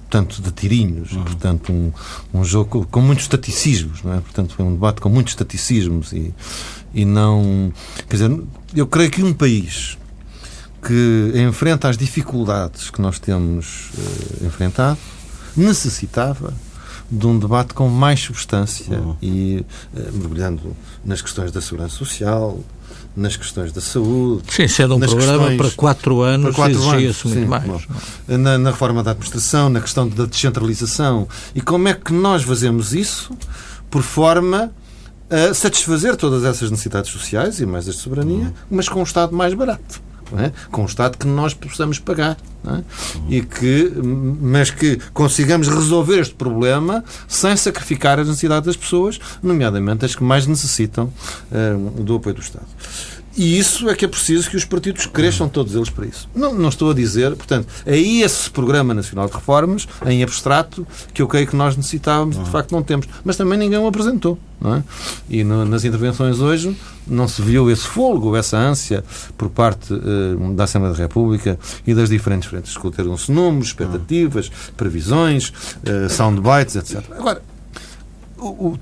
tanto 0.09 0.41
de 0.41 0.51
tirinhos, 0.51 1.11
uhum. 1.11 1.23
portanto 1.23 1.71
um, 1.71 1.91
um 2.33 2.43
jogo 2.43 2.87
com 2.89 3.01
muitos 3.01 3.25
estaticismos, 3.25 4.03
não 4.03 4.13
é? 4.13 4.19
Portanto 4.21 4.53
foi 4.55 4.65
um 4.65 4.73
debate 4.73 5.01
com 5.01 5.09
muitos 5.09 5.33
estaticismos 5.33 6.13
e, 6.13 6.33
e 6.93 7.03
não, 7.05 7.71
quer 8.07 8.15
dizer, 8.15 8.43
eu 8.73 8.87
creio 8.87 9.11
que 9.11 9.21
um 9.21 9.33
país 9.33 9.97
que 10.81 11.33
enfrenta 11.35 11.89
as 11.89 11.97
dificuldades 11.97 12.89
que 12.89 13.01
nós 13.01 13.19
temos 13.19 13.89
uh, 13.97 14.45
enfrentado, 14.45 14.97
necessitava 15.55 16.53
de 17.09 17.25
um 17.25 17.39
debate 17.39 17.73
com 17.73 17.89
mais 17.89 18.19
substância 18.19 18.97
uhum. 18.99 19.15
e 19.21 19.65
uh, 19.93 20.13
mergulhando 20.13 20.75
nas 21.03 21.21
questões 21.21 21.51
da 21.51 21.61
segurança 21.61 21.95
social, 21.95 22.59
nas 23.17 23.35
questões 23.35 23.71
da 23.71 23.81
saúde. 23.81 24.43
Sim, 24.49 24.67
sendo 24.67 24.95
um 24.95 24.99
programa 24.99 25.51
para 25.57 25.71
quatro 25.71 26.21
anos, 26.21 26.57
exigia-se 26.57 27.27
muito 27.27 27.41
sim, 27.41 27.45
mais. 27.45 27.65
Bom, 27.65 27.81
na, 28.27 28.57
na, 28.57 28.69
reforma 28.69 29.03
da 29.03 29.11
administração, 29.11 29.69
na 29.69 29.81
questão 29.81 30.07
da 30.07 30.25
descentralização. 30.25 31.27
E 31.55 31.59
como 31.59 31.87
é 31.87 31.93
que 31.95 32.13
nós 32.13 32.43
fazemos 32.43 32.93
isso? 32.93 33.35
Por 33.89 34.03
forma 34.03 34.71
a 35.29 35.53
satisfazer 35.53 36.15
todas 36.15 36.43
essas 36.43 36.69
necessidades 36.69 37.11
sociais 37.11 37.59
e 37.59 37.65
mais 37.65 37.87
as 37.89 37.95
de 37.95 38.01
soberania, 38.01 38.53
mas 38.69 38.87
com 38.87 38.99
um 38.99 39.03
Estado 39.03 39.35
mais 39.35 39.53
barato 39.53 40.07
é? 40.37 40.51
com 40.71 40.85
Estado 40.85 41.17
que 41.17 41.27
nós 41.27 41.53
possamos 41.53 41.99
pagar. 41.99 42.37
É? 42.65 42.83
E 43.29 43.41
que, 43.41 43.93
mas 44.41 44.69
que 44.69 44.99
consigamos 45.13 45.67
resolver 45.69 46.19
este 46.19 46.33
problema 46.33 47.03
sem 47.27 47.55
sacrificar 47.55 48.19
as 48.19 48.27
necessidades 48.27 48.65
das 48.65 48.75
pessoas, 48.75 49.19
nomeadamente 49.41 50.03
as 50.05 50.15
que 50.15 50.23
mais 50.23 50.45
necessitam 50.45 51.11
uh, 51.51 52.03
do 52.03 52.15
apoio 52.15 52.35
do 52.35 52.41
Estado. 52.41 52.65
E 53.37 53.59
isso 53.59 53.87
é 53.87 53.95
que 53.95 54.03
é 54.03 54.07
preciso 54.07 54.49
que 54.49 54.57
os 54.57 54.65
partidos 54.65 55.05
cresçam 55.05 55.47
todos 55.47 55.75
eles 55.75 55.91
para 55.91 56.07
isso. 56.07 56.27
Não, 56.33 56.55
não 56.55 56.69
estou 56.69 56.89
a 56.89 56.93
dizer, 56.93 57.35
portanto, 57.35 57.67
é 57.85 57.95
esse 57.95 58.49
Programa 58.49 58.95
Nacional 58.95 59.27
de 59.27 59.33
Reformas, 59.33 59.87
em 60.07 60.23
abstrato, 60.23 60.87
que 61.13 61.21
eu 61.21 61.27
creio 61.27 61.45
que 61.45 61.55
nós 61.55 61.77
necessitávamos 61.77 62.35
e 62.35 62.39
de 62.39 62.49
facto 62.49 62.71
não 62.71 62.81
temos. 62.81 63.07
Mas 63.23 63.37
também 63.37 63.59
ninguém 63.59 63.77
o 63.77 63.85
apresentou. 63.85 64.39
É? 64.65 64.81
E 65.29 65.43
no, 65.43 65.65
nas 65.65 65.83
intervenções 65.83 66.39
hoje 66.39 66.75
não 67.05 67.27
se 67.27 67.43
viu 67.43 67.69
esse 67.69 67.85
folgo, 67.85 68.35
essa 68.35 68.57
ânsia 68.57 69.03
por 69.37 69.49
parte 69.49 69.93
uh, 69.93 70.53
da 70.55 70.63
Assembleia 70.63 70.95
da 70.95 70.99
República 70.99 71.59
e 71.85 71.93
das 71.93 72.09
diferentes 72.09 72.49
frentes. 72.49 72.71
Discutiram-se 72.71 73.31
números, 73.31 73.67
expectativas, 73.67 74.51
previsões, 74.75 75.49
uh, 75.49 76.09
soundbites, 76.09 76.75
etc. 76.75 77.03
Agora, 77.11 77.43
o, 78.35 78.69
o 78.69 78.79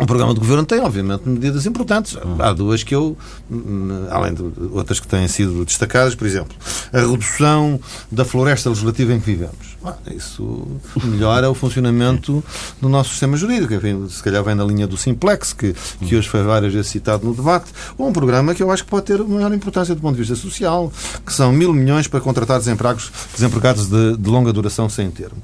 o 0.00 0.06
programa 0.06 0.32
do 0.32 0.40
governo 0.40 0.64
tem, 0.64 0.80
obviamente, 0.80 1.28
medidas 1.28 1.66
importantes. 1.66 2.16
Há 2.38 2.52
duas 2.52 2.82
que 2.82 2.94
eu, 2.94 3.16
hum, 3.50 4.06
além 4.10 4.34
de 4.34 4.42
outras 4.72 5.00
que 5.00 5.08
têm 5.08 5.26
sido 5.28 5.64
destacadas, 5.64 6.14
por 6.14 6.26
exemplo, 6.26 6.56
a 6.92 7.00
redução 7.00 7.80
da 8.10 8.24
floresta 8.24 8.68
legislativa 8.68 9.12
em 9.12 9.20
que 9.20 9.26
vivemos. 9.26 9.76
Isso 10.14 10.66
melhora 11.04 11.50
o 11.50 11.54
funcionamento 11.54 12.42
do 12.80 12.88
nosso 12.88 13.10
sistema 13.10 13.36
jurídico. 13.36 13.74
Enfim, 13.74 14.08
se 14.08 14.22
calhar 14.22 14.42
vem 14.42 14.54
na 14.54 14.64
linha 14.64 14.86
do 14.86 14.96
Simplex, 14.96 15.52
que, 15.52 15.74
que 16.00 16.16
hoje 16.16 16.28
foi 16.28 16.42
várias 16.42 16.72
vezes 16.72 16.90
citado 16.90 17.26
no 17.26 17.34
debate, 17.34 17.72
ou 17.96 18.08
um 18.08 18.12
programa 18.12 18.54
que 18.54 18.62
eu 18.62 18.70
acho 18.70 18.84
que 18.84 18.90
pode 18.90 19.06
ter 19.06 19.22
maior 19.22 19.52
importância 19.52 19.94
do 19.94 20.00
ponto 20.00 20.14
de 20.14 20.20
vista 20.20 20.36
social, 20.36 20.92
que 21.24 21.32
são 21.32 21.52
mil 21.52 21.72
milhões 21.72 22.06
para 22.06 22.20
contratar 22.20 22.58
desempregados, 22.58 23.10
desempregados 23.34 23.86
de, 23.88 24.16
de 24.16 24.30
longa 24.30 24.52
duração 24.52 24.88
sem 24.88 25.10
termo. 25.10 25.36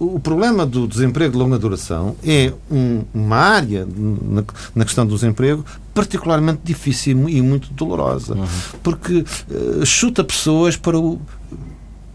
O 0.00 0.18
problema 0.18 0.64
do 0.64 0.88
desemprego 0.88 1.32
de 1.32 1.38
longa 1.38 1.58
duração 1.58 2.16
é 2.24 2.50
um, 2.70 3.04
uma 3.12 3.36
área 3.36 3.86
na, 3.86 4.42
na, 4.74 4.84
questão 4.86 5.06
do 5.06 5.14
desemprego 5.14 5.62
particularmente 5.92 6.60
difícil 6.64 7.28
e 7.28 7.42
muito 7.42 7.70
dolorosa, 7.74 8.34
uhum. 8.34 8.46
porque 8.82 9.22
uh, 9.50 9.84
chuta 9.84 10.24
pessoas 10.24 10.74
para 10.74 10.98
o 10.98 11.20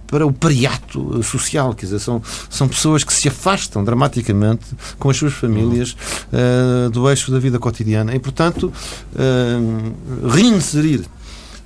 para 0.08 0.26
o 0.26 0.32
pariato 0.32 1.22
social, 1.24 1.74
quer 1.74 1.86
dizer, 1.86 2.00
são, 2.00 2.22
são 2.50 2.68
pessoas 2.68 3.04
que 3.04 3.14
se 3.14 3.28
afastam 3.28 3.84
dramaticamente 3.84 4.66
com 5.00 5.10
as 5.10 5.18
suas 5.18 5.34
famílias 5.34 5.96
uh, 6.32 6.90
do 6.90 7.10
eixo 7.10 7.32
da 7.32 7.40
vida 7.40 7.60
cotidiana 7.60 8.16
e, 8.16 8.20
portanto, 8.20 8.72
uh, 9.14 10.28
reinserir 10.30 11.02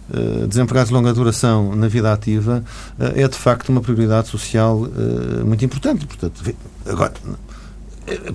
uh, 0.10 0.48
desempregados 0.48 0.90
de 0.90 0.96
longa 0.96 1.14
duração 1.14 1.76
na 1.76 1.88
vida 1.88 2.12
ativa 2.12 2.64
é 3.16 3.28
de 3.28 3.38
facto 3.38 3.70
uma 3.70 3.82
prioridade 3.82 4.30
social 4.30 4.88
muito 5.46 5.64
importante. 5.64 6.06
Portanto, 6.06 6.42
agora, 6.86 7.14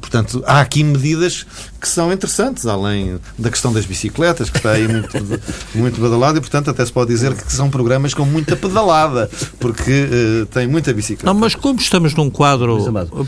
portanto, 0.00 0.42
há 0.46 0.60
aqui 0.60 0.82
medidas 0.84 1.46
que 1.80 1.88
são 1.88 2.12
interessantes, 2.12 2.66
além 2.66 3.18
da 3.38 3.50
questão 3.50 3.72
das 3.72 3.84
bicicletas, 3.84 4.50
que 4.50 4.56
está 4.56 4.72
aí 4.72 4.88
muito, 4.88 5.10
muito 5.74 6.00
badalada, 6.00 6.38
e, 6.38 6.40
portanto, 6.40 6.70
até 6.70 6.84
se 6.84 6.92
pode 6.92 7.10
dizer 7.10 7.34
que 7.34 7.52
são 7.52 7.70
programas 7.70 8.14
com 8.14 8.24
muita 8.24 8.56
pedalada, 8.56 9.30
porque 9.58 10.08
uh, 10.42 10.46
tem 10.46 10.66
muita 10.66 10.92
bicicleta. 10.92 11.26
Não, 11.32 11.38
mas 11.38 11.54
como 11.54 11.78
estamos 11.80 12.14
num 12.14 12.30
quadro 12.30 12.78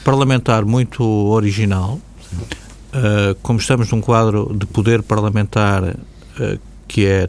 parlamentar 0.05 0.65
muito 0.65 1.03
original, 1.05 2.01
uh, 2.33 3.35
como 3.43 3.59
estamos 3.59 3.91
num 3.91 4.01
quadro 4.01 4.55
de 4.55 4.67
poder 4.67 5.03
parlamentar 5.03 5.83
uh, 5.85 6.59
que 6.89 7.07
é 7.07 7.29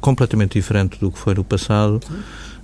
completamente 0.00 0.52
diferente 0.52 0.98
do 0.98 1.10
que 1.10 1.18
foi 1.18 1.34
no 1.34 1.44
passado, 1.44 2.00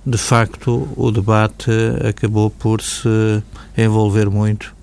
de 0.05 0.17
facto, 0.17 0.87
o 0.97 1.11
debate 1.11 1.71
acabou 2.07 2.49
por 2.49 2.81
se 2.81 3.41
envolver 3.77 4.29
muito 4.29 4.73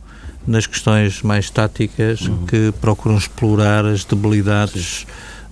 nas 0.47 0.67
questões 0.67 1.23
mais 1.23 1.51
táticas 1.51 2.23
uhum. 2.23 2.47
que 2.47 2.73
procuram 2.81 3.17
explorar 3.17 3.85
as 3.85 4.05
debilidades 4.05 5.07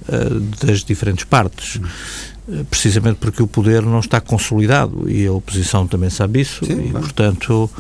uh, 0.09 0.41
das 0.65 0.83
diferentes 0.83 1.25
partes. 1.25 1.77
Uhum. 1.77 2.65
Precisamente 2.71 3.19
porque 3.21 3.43
o 3.43 3.47
poder 3.47 3.83
não 3.83 4.01
está 4.01 4.21
consolidado 4.21 5.09
e 5.09 5.27
a 5.27 5.33
oposição 5.33 5.87
também 5.87 6.09
sabe 6.09 6.41
isso, 6.41 6.65
Sim, 6.65 6.89
e, 6.89 6.93
portanto, 6.93 7.71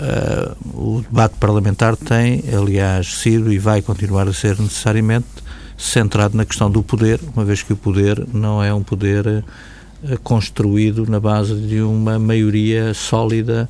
uh, 0.00 0.80
o 0.80 1.02
debate 1.02 1.34
parlamentar 1.40 1.96
tem, 1.96 2.44
aliás, 2.56 3.18
sido 3.18 3.52
e 3.52 3.58
vai 3.58 3.82
continuar 3.82 4.28
a 4.28 4.32
ser 4.32 4.58
necessariamente 4.60 5.26
centrado 5.76 6.36
na 6.36 6.44
questão 6.44 6.70
do 6.70 6.82
poder, 6.82 7.20
uma 7.34 7.44
vez 7.44 7.62
que 7.62 7.72
o 7.72 7.76
poder 7.76 8.24
não 8.32 8.62
é 8.62 8.72
um 8.72 8.82
poder 8.82 9.44
construído 10.22 11.06
na 11.06 11.18
base 11.18 11.54
de 11.54 11.80
uma 11.80 12.18
maioria 12.18 12.94
sólida 12.94 13.68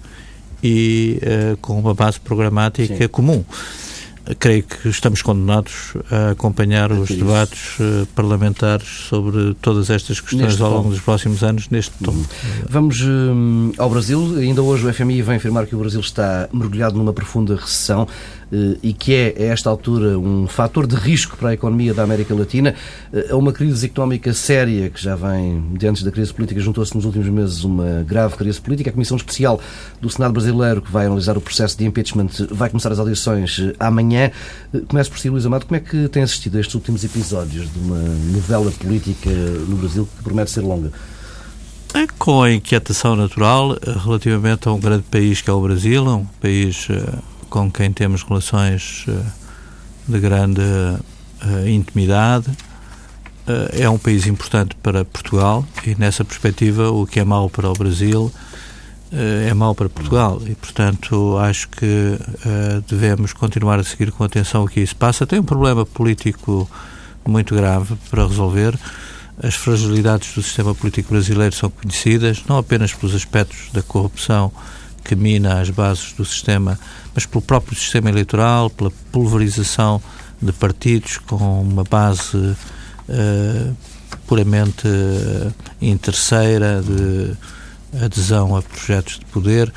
e 0.67 1.21
uh, 1.23 1.57
com 1.59 1.79
uma 1.79 1.95
base 1.95 2.19
programática 2.19 2.97
Sim. 2.97 3.09
comum. 3.09 3.45
Creio 4.41 4.65
que 4.65 4.89
estamos 4.89 5.23
condenados 5.23 5.95
a 6.11 6.33
acompanhar 6.33 6.91
é 6.91 6.95
os 6.95 7.11
isso. 7.11 7.25
debates 7.25 7.79
uh, 7.79 8.07
parlamentares 8.13 8.89
sobre 9.09 9.55
todas 9.63 9.89
estas 9.89 10.19
questões 10.19 10.47
neste 10.47 10.63
ao 10.63 10.71
longo 10.71 10.83
tom. 10.85 10.91
dos 10.91 11.01
próximos 11.01 11.45
anos 11.45 11.69
neste 11.71 11.93
tom. 12.03 12.11
Uhum. 12.11 12.25
Vamos 12.69 13.01
uh, 13.03 13.73
ao 13.79 13.89
Brasil. 13.89 14.37
Ainda 14.37 14.63
hoje 14.63 14.85
o 14.85 14.93
FMI 14.93 15.23
vem 15.23 15.37
afirmar 15.37 15.67
que 15.67 15.77
o 15.77 15.79
Brasil 15.79 16.01
está 16.01 16.49
mergulhado 16.53 16.99
numa 16.99 17.13
profunda 17.13 17.55
recessão. 17.55 18.09
Eh, 18.53 18.79
e 18.83 18.93
que 18.93 19.13
é, 19.13 19.35
a 19.39 19.43
esta 19.53 19.69
altura, 19.69 20.19
um 20.19 20.47
fator 20.47 20.87
de 20.87 20.95
risco 20.95 21.37
para 21.37 21.51
a 21.51 21.55
economia 21.55 21.93
da 21.93 22.03
América 22.03 22.35
Latina, 22.35 22.75
eh, 23.13 23.29
a 23.31 23.37
uma 23.37 23.53
crise 23.53 23.87
económica 23.87 24.33
séria 24.33 24.89
que 24.89 25.03
já 25.03 25.17
vem 25.17 25.73
de 25.73 25.87
antes 25.87 26.03
da 26.03 26.13
crise 26.13 26.33
política, 26.33 26.61
juntou-se 26.61 26.95
nos 26.95 27.05
últimos 27.05 27.29
meses 27.29 27.65
uma 27.65 28.05
grave 28.07 28.37
crise 28.37 28.61
política. 28.61 28.91
A 28.91 28.93
Comissão 28.93 29.17
Especial 29.17 29.61
do 30.01 30.09
Senado 30.09 30.33
Brasileiro, 30.33 30.81
que 30.81 30.91
vai 30.93 31.07
analisar 31.07 31.37
o 31.37 31.41
processo 31.41 31.77
de 31.77 31.85
impeachment, 31.85 32.29
vai 32.51 32.71
começar 32.71 32.93
as 32.93 32.99
audições 32.99 33.59
eh, 33.61 33.75
amanhã. 33.81 34.31
Começo 34.87 35.11
por 35.11 35.19
si, 35.19 35.29
Luís 35.29 35.45
Amado, 35.45 35.67
como 35.67 35.77
é 35.77 35.81
que 35.81 36.09
tem 36.09 36.23
assistido 36.23 36.57
a 36.57 36.61
estes 36.61 36.75
últimos 36.75 37.03
episódios 37.03 37.73
de 37.73 37.79
uma 37.81 37.99
novela 38.33 38.71
política 38.71 39.31
no 39.69 39.77
Brasil 39.77 40.09
que 40.17 40.23
promete 40.23 40.53
ser 40.53 40.61
longa? 40.61 40.93
É 41.95 42.07
com 42.19 42.43
a 42.43 42.53
inquietação 42.53 43.17
natural 43.17 43.77
relativamente 44.05 44.69
a 44.69 44.73
um 44.73 44.79
grande 44.79 45.05
país 45.05 45.41
que 45.41 45.49
é 45.49 45.53
o 45.53 45.61
Brasil, 45.61 46.07
um 46.07 46.27
país 46.41 46.89
com 47.49 47.71
quem 47.71 47.93
temos 47.93 48.23
relações 48.23 49.05
eh, 49.09 49.13
de 50.09 50.21
grande 50.21 50.63
eh, 50.63 51.71
intimidade. 51.71 52.51
Eh, 53.47 53.83
é 53.83 53.91
um 53.91 53.99
país 53.99 54.27
importante 54.27 54.75
para 54.77 55.05
Portugal 55.05 55.65
e, 55.87 55.95
nessa 55.95 56.25
perspectiva, 56.25 56.91
o 56.91 57.07
que 57.07 57.21
é 57.21 57.25
mau 57.25 57.49
para 57.49 57.71
o 57.71 57.73
Brasil 57.73 58.33
é 59.49 59.55
mau 59.55 59.73
para 59.73 59.89
Portugal 59.89 60.43
e, 60.45 60.55
portanto, 60.57 61.39
acho 61.39 61.69
que 61.69 62.19
devemos 62.89 63.33
continuar 63.33 63.79
a 63.79 63.85
seguir 63.85 64.11
com 64.11 64.25
atenção 64.25 64.65
o 64.65 64.69
que 64.69 64.81
isso 64.81 64.97
passa. 64.97 65.25
Tem 65.25 65.39
um 65.39 65.45
problema 65.45 65.87
político 65.87 66.69
muito 67.25 67.55
grave 67.55 67.97
para 68.11 68.27
resolver. 68.27 68.77
As 69.41 69.55
fragilidades 69.55 70.35
do 70.35 70.43
sistema 70.43 70.75
político 70.75 71.11
brasileiro 71.11 71.55
são 71.55 71.71
conhecidas, 71.71 72.43
não 72.49 72.59
apenas 72.59 72.93
pelos 72.93 73.15
aspectos 73.15 73.71
da 73.73 73.81
corrupção 73.81 74.51
que 75.07 75.15
mina 75.15 75.61
as 75.61 75.71
bases 75.71 76.13
do 76.13 76.25
sistema, 76.25 76.79
mas 77.15 77.25
pelo 77.25 77.41
próprio 77.41 77.79
sistema 77.79 78.11
eleitoral, 78.11 78.69
pela 78.69 78.91
pulverização 79.13 80.03
de 80.43 80.53
partidos 80.53 81.19
com 81.19 81.63
uma 81.63 81.85
base 81.85 82.37
uh, 82.37 83.77
puramente 84.27 84.87
uh, 84.89 85.55
interesseira 85.81 86.83
de 86.83 87.35
adesão 88.05 88.57
a 88.57 88.63
projetos 88.63 89.19
de 89.19 89.25
poder 89.27 89.73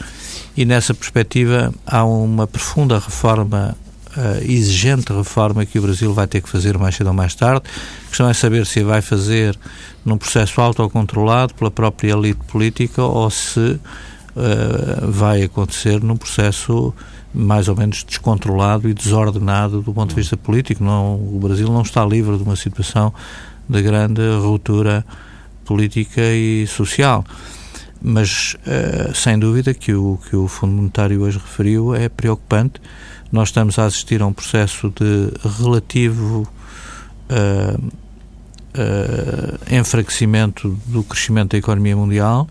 e 0.57 0.65
nessa 0.65 0.93
perspectiva 0.93 1.73
há 1.85 2.03
uma 2.03 2.47
profunda 2.47 2.99
reforma 2.99 3.77
uh, 4.17 4.43
exigente 4.43 5.13
reforma 5.13 5.65
que 5.65 5.79
o 5.79 5.81
Brasil 5.81 6.13
vai 6.13 6.27
ter 6.27 6.41
que 6.41 6.49
fazer 6.49 6.77
mais 6.77 6.95
cedo 6.95 7.07
ou 7.07 7.13
mais 7.13 7.35
tarde. 7.35 7.63
A 8.05 8.09
questão 8.09 8.27
é 8.27 8.33
saber 8.33 8.65
se 8.65 8.83
vai 8.83 9.01
fazer 9.01 9.57
num 10.03 10.17
processo 10.17 10.59
autocontrolado 10.59 11.53
pela 11.53 11.71
própria 11.71 12.11
elite 12.13 12.41
política 12.47 13.03
ou 13.03 13.29
se 13.29 13.79
uh, 14.35 15.11
vai 15.11 15.43
acontecer 15.43 16.01
num 16.01 16.17
processo 16.17 16.93
mais 17.33 17.67
ou 17.67 17.75
menos 17.75 18.03
descontrolado 18.03 18.89
e 18.89 18.93
desordenado 18.93 19.81
do 19.81 19.93
ponto 19.93 20.09
de 20.09 20.15
vista 20.15 20.35
político. 20.35 20.83
Não, 20.83 21.15
o 21.15 21.39
Brasil 21.39 21.67
não 21.67 21.81
está 21.81 22.05
livre 22.05 22.37
de 22.37 22.43
uma 22.43 22.55
situação 22.55 23.13
de 23.67 23.81
grande 23.81 24.21
ruptura 24.41 25.05
política 25.63 26.21
e 26.21 26.65
social. 26.67 27.23
Mas, 28.01 28.55
uh, 28.65 29.13
sem 29.13 29.37
dúvida, 29.37 29.73
que 29.73 29.93
o 29.93 30.19
que 30.29 30.35
o 30.35 30.47
Fundo 30.47 30.73
Monetário 30.73 31.21
hoje 31.21 31.37
referiu 31.37 31.93
é 31.93 32.07
preocupante. 32.07 32.81
Nós 33.31 33.49
estamos 33.49 33.77
a 33.77 33.85
assistir 33.85 34.21
a 34.21 34.25
um 34.25 34.33
processo 34.33 34.89
de 34.89 35.31
relativo 35.59 36.47
uh, 37.29 37.89
enfraquecimento 39.69 40.77
do 40.85 41.03
crescimento 41.03 41.51
da 41.51 41.57
economia 41.57 41.95
mundial. 41.95 42.47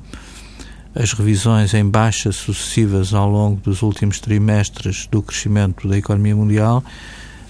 As 1.00 1.12
revisões 1.12 1.74
em 1.74 1.88
baixa 1.88 2.32
sucessivas 2.32 3.14
ao 3.14 3.30
longo 3.30 3.60
dos 3.60 3.82
últimos 3.82 4.18
trimestres 4.18 5.06
do 5.06 5.22
crescimento 5.22 5.86
da 5.86 5.96
economia 5.96 6.34
mundial 6.34 6.82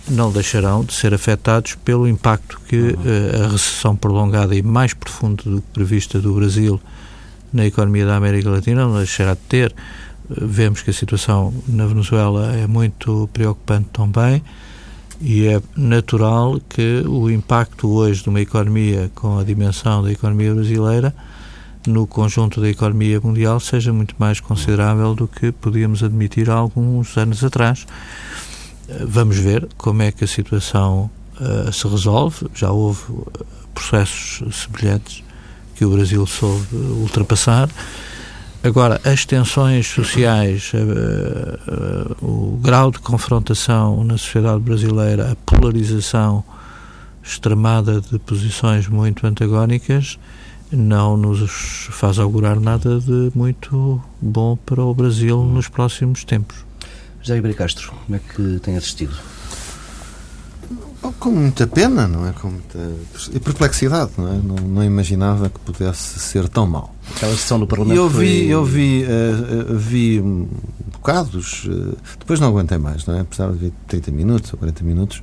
não 0.07 0.31
deixarão 0.31 0.85
de 0.85 0.93
ser 0.93 1.15
afetados 1.15 1.75
pelo 1.77 2.07
impacto 2.07 2.61
que 2.69 2.77
uh, 2.77 3.45
a 3.47 3.49
recessão 3.49 3.97
prolongada 3.97 4.55
e 4.55 4.63
mais 4.63 4.93
profunda 4.93 5.45
do 5.45 5.63
que 5.63 5.69
prevista 5.73 6.21
do 6.21 6.35
Brasil 6.35 6.79
na 7.51 7.65
economia 7.65 8.05
da 8.05 8.17
América 8.17 8.51
Latina 8.51 8.87
não 8.87 8.99
deixará 8.99 9.33
de 9.33 9.41
ter. 9.49 9.75
Uh, 10.29 10.47
vemos 10.47 10.83
que 10.83 10.91
a 10.91 10.95
situação 10.95 11.55
na 11.67 11.87
Venezuela 11.87 12.55
é 12.55 12.67
muito 12.67 13.31
preocupante 13.33 13.89
também 13.95 14.43
e 15.23 15.47
é 15.47 15.63
natural 15.75 16.61
que 16.69 17.03
o 17.07 17.31
impacto 17.31 17.89
hoje 17.89 18.23
de 18.23 18.29
uma 18.29 18.43
economia 18.43 19.11
com 19.15 19.39
a 19.39 19.43
dimensão 19.43 20.03
da 20.03 20.13
economia 20.13 20.55
brasileira 20.55 21.15
no 21.87 22.07
conjunto 22.07 22.61
da 22.61 22.69
economia 22.69 23.21
mundial 23.21 23.61
seja 23.61 23.93
muito 23.93 24.15
mais 24.19 24.41
considerável 24.41 25.15
do 25.15 25.29
que 25.29 25.53
podíamos 25.53 26.03
admitir 26.03 26.51
há 26.51 26.55
alguns 26.55 27.17
anos 27.17 27.43
atrás. 27.45 27.87
Vamos 29.07 29.37
ver 29.37 29.69
como 29.77 30.03
é 30.03 30.11
que 30.11 30.25
a 30.25 30.27
situação 30.27 31.11
uh, 31.41 31.73
se 31.73 31.87
resolve. 31.87 32.47
Já 32.55 32.71
houve 32.71 33.03
eh, 33.13 33.45
processos 33.75 34.63
semelhantes 34.63 35.23
que 35.75 35.85
o 35.85 35.91
Brasil 35.91 36.27
soube 36.27 36.75
ultrapassar. 36.75 37.69
Agora, 38.63 39.01
as 39.05 39.25
tensões 39.25 39.87
sociais, 39.87 40.73
uh, 40.75 42.17
uh, 42.23 42.27
o 42.27 42.57
grau 42.57 42.91
de 42.91 42.99
confrontação 42.99 44.03
na 44.03 44.19
sociedade 44.19 44.61
brasileira, 44.61 45.33
a 45.33 45.37
polarização 45.37 46.43
extremada 47.23 48.01
de 48.01 48.19
posições 48.19 48.89
muito 48.89 49.27
antagónicas, 49.27 50.19
não 50.73 51.17
nos 51.17 51.89
faz 51.91 52.19
augurar 52.19 52.61
nada 52.61 53.01
de 53.01 53.31
muito 53.35 54.01
bom 54.21 54.57
para 54.57 54.83
o 54.83 54.95
Brasil 54.95 55.43
nos 55.45 55.69
próximos 55.69 56.25
tempos. 56.25 56.57
José 57.21 57.35
Ribeiro 57.35 57.57
Castro, 57.57 57.93
como 58.07 58.17
é 58.17 58.21
que 58.21 58.61
tem 58.61 58.77
assistido? 58.77 59.15
Com 61.19 61.31
muita 61.31 61.67
pena, 61.67 62.07
não 62.07 62.29
é? 62.29 62.33
Com 62.33 62.51
muita 62.51 62.79
perplexidade, 63.43 64.13
não 64.19 64.29
é? 64.29 64.37
Não, 64.37 64.57
não 64.57 64.85
imaginava 64.85 65.49
que 65.49 65.59
pudesse 65.61 66.19
ser 66.19 66.49
tão 66.49 66.67
mal. 66.67 66.95
Aquela 67.17 67.33
sessão 67.33 67.59
do 67.59 67.67
Parlamento 67.67 67.97
eu 67.97 68.09
vi, 68.09 68.17
foi... 68.17 68.47
Eu 68.47 68.65
vi, 68.65 69.05
uh, 69.05 69.77
vi 69.77 70.49
bocados, 70.99 71.65
uh, 71.65 71.97
depois 72.19 72.41
não 72.41 72.49
aguentei 72.49 72.79
mais, 72.79 73.07
não 73.07 73.19
é? 73.19 73.25
Precisava 73.25 73.53
de 73.53 73.59
ver 73.59 73.73
30 73.87 74.11
minutos 74.11 74.53
ou 74.53 74.59
40 74.59 74.85
minutos. 74.85 75.23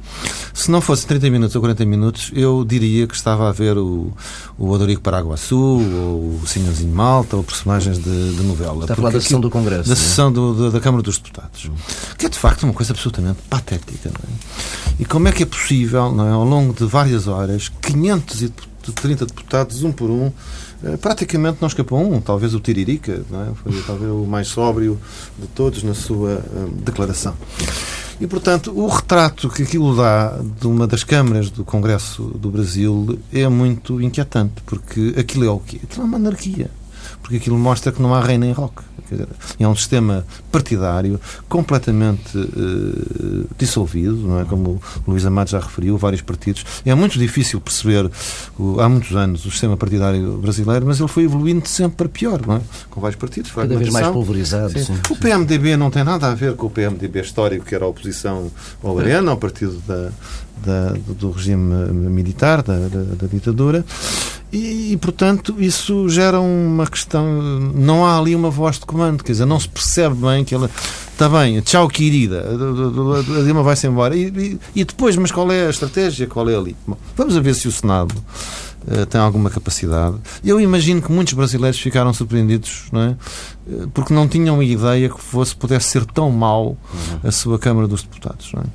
Se 0.53 0.71
não 0.71 0.81
fosse 0.81 1.05
30 1.05 1.29
minutos 1.29 1.55
ou 1.55 1.61
40 1.61 1.85
minutos, 1.85 2.31
eu 2.33 2.65
diria 2.65 3.05
que 3.07 3.15
estava 3.15 3.49
a 3.49 3.51
ver 3.51 3.77
o, 3.77 4.11
o 4.57 4.69
Odorico 4.69 5.01
Paraguaçu, 5.01 5.57
ou 5.57 6.39
o 6.41 6.47
Senhorzinho 6.47 6.93
Malta, 6.93 7.35
ou 7.37 7.43
personagens 7.43 7.97
de, 7.97 8.35
de 8.35 8.43
novela. 8.43 8.81
Está 8.81 8.93
a 8.93 8.97
falar 8.97 9.11
da 9.11 9.21
sessão 9.21 9.39
do 9.39 9.49
Congresso. 9.49 9.87
Da 9.87 9.93
é? 9.93 9.95
sessão 9.95 10.31
do, 10.31 10.71
da 10.71 10.79
Câmara 10.79 11.03
dos 11.03 11.17
Deputados. 11.17 11.69
Que 12.17 12.25
é, 12.25 12.29
de 12.29 12.39
facto, 12.39 12.63
uma 12.63 12.73
coisa 12.73 12.93
absolutamente 12.93 13.39
patética, 13.49 14.09
não 14.09 14.29
é? 14.29 14.55
E 14.99 15.05
como 15.05 15.27
é 15.27 15.31
que 15.31 15.43
é 15.43 15.45
possível, 15.45 16.11
não 16.11 16.27
é? 16.27 16.31
Ao 16.31 16.45
longo 16.45 16.73
de 16.73 16.85
várias 16.85 17.27
horas, 17.27 17.69
530 17.81 19.25
deputados, 19.25 19.83
um 19.83 19.91
por 19.91 20.09
um, 20.09 20.27
eh, 20.27 20.31
praticamente 21.01 21.57
não 21.61 21.67
escapou 21.67 21.99
um, 21.99 22.21
talvez 22.21 22.53
o 22.53 22.59
Tiririca, 22.59 23.13
é? 23.13 23.53
foi 23.55 23.81
talvez 23.81 24.11
o 24.11 24.25
mais 24.25 24.47
sóbrio 24.47 24.99
de 25.37 25.47
todos 25.47 25.83
na 25.83 25.93
sua 25.93 26.43
um, 26.55 26.83
declaração. 26.83 27.35
E, 28.19 28.25
portanto, 28.27 28.71
o 28.71 28.87
retrato 28.87 29.49
que 29.49 29.63
aquilo 29.63 29.95
dá 29.95 30.39
de 30.59 30.67
uma 30.67 30.87
das 30.87 31.03
câmaras 31.03 31.49
do 31.49 31.65
Congresso 31.65 32.23
do 32.23 32.49
Brasil 32.49 33.19
é 33.31 33.47
muito 33.49 34.01
inquietante, 34.01 34.61
porque 34.65 35.13
aquilo 35.17 35.45
é 35.45 35.49
o 35.49 35.59
quê? 35.59 35.81
É 35.97 36.01
uma 36.01 36.17
anarquia. 36.17 36.69
Porque 37.25 37.37
aquilo 37.37 37.57
mostra 37.57 37.91
que 37.91 37.99
não 37.99 38.13
há 38.13 38.21
rei 38.21 38.37
nem 38.37 38.51
rock. 38.51 38.83
É 39.59 39.67
um 39.67 39.75
sistema 39.75 40.23
partidário 40.51 41.19
completamente 41.49 42.37
uh, 42.37 43.47
dissolvido, 43.57 44.15
não 44.15 44.39
é? 44.39 44.45
Como 44.45 44.79
o 45.07 45.11
Luís 45.11 45.25
Amado 45.25 45.49
já 45.49 45.59
referiu, 45.59 45.97
vários 45.97 46.21
partidos. 46.21 46.63
É 46.85 46.93
muito 46.93 47.17
difícil 47.17 47.59
perceber, 47.59 48.11
uh, 48.59 48.79
há 48.79 48.87
muitos 48.87 49.15
anos, 49.15 49.43
o 49.43 49.49
sistema 49.49 49.75
partidário 49.75 50.37
brasileiro, 50.37 50.85
mas 50.85 50.99
ele 50.99 51.07
foi 51.07 51.23
evoluindo 51.23 51.67
sempre 51.67 51.97
para 51.97 52.09
pior, 52.09 52.45
não 52.45 52.57
é? 52.57 52.61
Com 52.91 53.01
vários 53.01 53.19
partidos. 53.19 53.49
Cada 53.49 53.75
vez 53.75 53.89
mais 53.89 54.07
pulverizado. 54.09 54.73
Sim. 54.73 54.85
Sim. 54.85 54.99
O 55.09 55.15
PMDB 55.15 55.75
não 55.77 55.89
tem 55.89 56.03
nada 56.03 56.27
a 56.27 56.35
ver 56.35 56.55
com 56.55 56.67
o 56.67 56.69
PMDB 56.69 57.21
histórico, 57.21 57.65
que 57.65 57.73
era 57.73 57.85
a 57.85 57.87
oposição 57.87 58.51
ao 58.83 58.99
Arena, 58.99 59.31
ao 59.31 59.37
partido 59.37 59.81
da, 59.87 60.11
da, 60.63 60.93
do 61.13 61.31
regime 61.31 61.91
militar, 62.09 62.61
da, 62.61 62.77
da, 62.87 63.03
da 63.15 63.27
ditadura. 63.27 63.85
E, 64.55 64.93
e, 64.93 64.97
portanto, 64.97 65.55
isso 65.59 66.07
gera 66.07 66.39
uma 66.39 66.87
questão. 66.87 67.25
Não 67.75 68.05
há 68.05 68.17
ali 68.17 68.35
uma 68.35 68.49
voz 68.49 68.79
de 68.79 68.85
comando, 68.85 69.23
quer 69.23 69.33
dizer, 69.33 69.45
não 69.45 69.59
se 69.59 69.67
percebe 69.67 70.15
bem 70.15 70.45
que 70.45 70.55
ela. 70.55 70.69
Está 71.11 71.29
bem, 71.29 71.61
tchau, 71.61 71.87
querida, 71.87 72.45
a 73.39 73.43
Dilma 73.43 73.63
vai-se 73.63 73.87
embora. 73.87 74.15
E, 74.15 74.27
e, 74.27 74.59
e, 74.75 74.83
depois, 74.83 75.15
mas 75.15 75.31
qual 75.31 75.49
é 75.49 75.67
a 75.67 75.69
estratégia? 75.69 76.27
Qual 76.27 76.49
é 76.49 76.55
ali? 76.55 76.75
Bom, 76.85 76.97
vamos 77.15 77.37
a 77.37 77.39
ver 77.39 77.55
se 77.55 77.69
o 77.69 77.71
Senado 77.71 78.13
uh, 78.85 79.05
tem 79.05 79.19
alguma 79.19 79.49
capacidade. 79.49 80.17
Eu 80.43 80.59
imagino 80.59 81.01
que 81.01 81.11
muitos 81.11 81.33
brasileiros 81.33 81.79
ficaram 81.79 82.13
surpreendidos, 82.13 82.83
não 82.91 83.01
é? 83.01 83.15
Eh, 83.69 83.87
porque 83.93 84.13
não 84.13 84.27
tinham 84.27 84.61
ideia 84.61 85.09
que 85.09 85.21
fosse, 85.21 85.55
pudesse 85.55 85.89
ser 85.89 86.05
tão 86.05 86.29
mal 86.31 86.77
a 87.23 87.31
sua 87.31 87.57
Câmara 87.57 87.87
dos 87.87 88.03
Deputados, 88.03 88.51
não 88.53 88.61
é? 88.61 88.65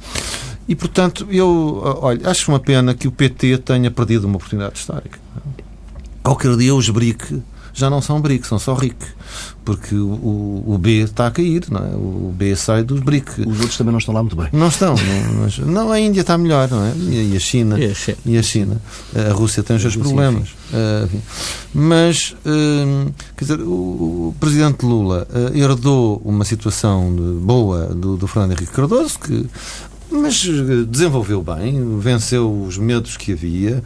E, 0.70 0.76
portanto, 0.76 1.26
eu 1.28 1.82
olha, 2.00 2.30
acho 2.30 2.48
uma 2.48 2.60
pena 2.60 2.94
que 2.94 3.08
o 3.08 3.10
PT 3.10 3.58
tenha 3.58 3.90
perdido 3.90 4.28
uma 4.28 4.36
oportunidade 4.36 4.78
histórica. 4.78 5.18
Qualquer 6.22 6.56
dia 6.56 6.72
os 6.72 6.88
BRIC 6.88 7.42
já 7.74 7.90
não 7.90 8.00
são 8.00 8.20
BRIC, 8.20 8.46
são 8.46 8.56
só 8.56 8.74
RIC. 8.74 8.94
Porque 9.64 9.96
o, 9.96 10.62
o, 10.64 10.78
B 10.78 11.02
está 11.02 11.26
a 11.26 11.30
cair, 11.32 11.64
não 11.70 11.80
é? 11.80 11.90
O 11.96 12.32
B 12.32 12.54
sai 12.54 12.84
dos 12.84 13.00
BRIC. 13.00 13.40
Os 13.40 13.58
outros 13.58 13.76
também 13.76 13.90
não 13.90 13.98
estão 13.98 14.14
lá 14.14 14.22
muito 14.22 14.36
bem. 14.36 14.48
Não 14.52 14.68
estão. 14.68 14.94
não, 14.94 15.42
mas, 15.42 15.58
não, 15.58 15.90
a 15.90 15.98
Índia 15.98 16.20
está 16.20 16.38
melhor, 16.38 16.68
não 16.70 16.84
é? 16.84 16.92
E, 16.96 17.36
a 17.36 17.40
China. 17.40 17.76
E 17.76 17.90
a 17.90 17.94
China. 17.94 18.18
E 18.24 18.38
a, 18.38 18.42
China. 18.42 18.80
a 19.28 19.32
Rússia 19.32 19.64
tem 19.64 19.74
os 19.74 19.82
seus 19.82 19.96
problemas. 19.96 20.50
Uh, 20.72 21.20
mas, 21.74 22.36
uh, 22.46 23.12
quer 23.36 23.44
dizer, 23.44 23.60
o, 23.60 24.28
o 24.28 24.36
presidente 24.38 24.86
Lula 24.86 25.26
uh, 25.30 25.56
herdou 25.56 26.22
uma 26.24 26.44
situação 26.44 27.12
de, 27.12 27.40
boa 27.40 27.86
do, 27.86 28.16
do 28.16 28.28
Fernando 28.28 28.52
Henrique 28.52 28.72
Cardoso, 28.72 29.18
que 29.18 29.48
mas 30.10 30.44
eh, 30.44 30.84
desenvolveu 30.86 31.42
bem, 31.42 31.98
venceu 31.98 32.62
os 32.62 32.76
medos 32.76 33.16
que 33.16 33.32
havia 33.32 33.82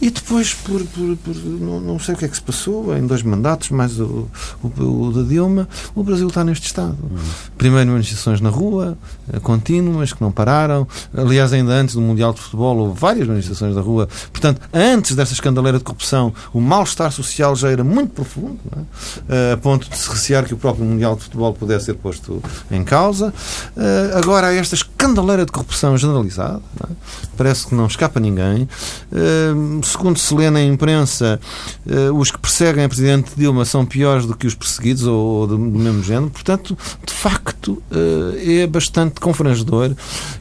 e 0.00 0.10
depois, 0.10 0.54
por, 0.54 0.82
por, 0.84 1.16
por 1.16 1.34
não, 1.36 1.80
não, 1.80 1.98
sei 1.98 2.14
o 2.14 2.18
que 2.18 2.24
é 2.24 2.28
que 2.28 2.36
se 2.36 2.42
passou, 2.42 2.96
em 2.96 3.06
dois 3.06 3.22
mandatos, 3.22 3.70
mais 3.70 4.00
o, 4.00 4.28
o, 4.62 5.06
o 5.06 5.12
da 5.12 5.22
Dilma, 5.22 5.68
o 5.94 6.02
Brasil 6.02 6.28
está 6.28 6.42
neste 6.44 6.66
estado. 6.66 6.96
Uhum. 7.02 7.18
Primeiro, 7.58 7.90
manifestações 7.90 8.40
na 8.40 8.48
rua, 8.48 8.96
eh, 9.32 9.38
contínuas, 9.40 10.12
que 10.12 10.22
não 10.22 10.32
pararam. 10.32 10.86
Aliás, 11.14 11.52
ainda 11.52 11.72
antes 11.72 11.94
do 11.94 12.00
Mundial 12.00 12.32
de 12.32 12.40
Futebol, 12.40 12.76
houve 12.78 12.98
várias 12.98 13.26
manifestações 13.26 13.74
na 13.74 13.80
rua. 13.80 14.08
Portanto, 14.32 14.60
antes 14.72 15.14
dessa 15.14 15.32
escandaleira 15.32 15.78
de 15.78 15.84
corrupção, 15.84 16.32
o 16.52 16.60
mal-estar 16.60 17.12
social 17.12 17.54
já 17.54 17.70
era 17.70 17.84
muito 17.84 18.12
profundo, 18.12 18.58
é? 19.28 19.52
a 19.52 19.56
ponto 19.56 19.88
de 19.88 19.96
se 19.96 20.08
recear 20.08 20.44
que 20.44 20.54
o 20.54 20.56
próprio 20.56 20.84
Mundial 20.84 21.16
de 21.16 21.22
Futebol 21.22 21.52
pudesse 21.52 21.86
ser 21.86 21.94
posto 21.94 22.42
em 22.70 22.84
causa. 22.84 23.32
Agora, 24.14 24.48
há 24.48 24.54
esta 24.54 24.74
escandaleira 24.74 25.44
de 25.44 25.52
corrupção 25.52 25.65
corrupção 25.66 25.98
generalizada, 25.98 26.62
é? 26.82 26.92
parece 27.36 27.66
que 27.66 27.74
não 27.74 27.86
escapa 27.86 28.20
ninguém. 28.20 28.68
Uh, 29.12 29.84
segundo 29.84 30.18
se 30.18 30.32
lê 30.34 30.48
na 30.48 30.62
imprensa, 30.62 31.40
uh, 31.86 32.14
os 32.16 32.30
que 32.30 32.38
perseguem 32.38 32.84
a 32.84 32.88
Presidente 32.88 33.32
Dilma 33.36 33.64
são 33.64 33.84
piores 33.84 34.24
do 34.24 34.36
que 34.36 34.46
os 34.46 34.54
perseguidos 34.54 35.04
ou, 35.04 35.18
ou 35.18 35.46
do, 35.46 35.56
do, 35.56 35.78
mesmo 35.78 36.02
género. 36.02 36.30
Portanto, 36.30 36.78
de 37.04 37.12
facto, 37.12 37.82
uh, 37.90 38.36
é 38.38 38.66
bastante 38.66 39.20
confrangedor 39.20 39.92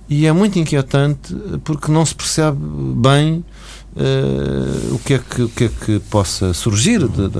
e 0.07 0.27
é 0.27 0.31
muito 0.31 0.59
inquietante 0.59 1.35
porque 1.63 1.91
não 1.91 2.05
se 2.05 2.13
percebe 2.13 2.57
bem 2.95 3.43
Uh, 3.95 4.95
o, 4.95 4.99
que 4.99 5.13
é 5.13 5.19
que, 5.19 5.41
o 5.43 5.47
que 5.47 5.63
é 5.63 5.69
que 5.69 5.99
possa 6.09 6.53
surgir. 6.53 6.99
De, 7.07 7.29
de, 7.29 7.39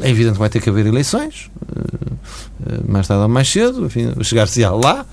é 0.00 0.08
evidente 0.08 0.34
que 0.34 0.38
vai 0.38 0.48
ter 0.48 0.62
que 0.62 0.70
haver 0.70 0.86
eleições, 0.86 1.50
uh, 1.60 2.12
uh, 2.12 2.90
mais 2.90 3.08
tarde 3.08 3.24
ou 3.24 3.28
mais 3.28 3.50
cedo, 3.50 3.88
chegar-se-á 4.22 4.70
lá, 4.70 5.04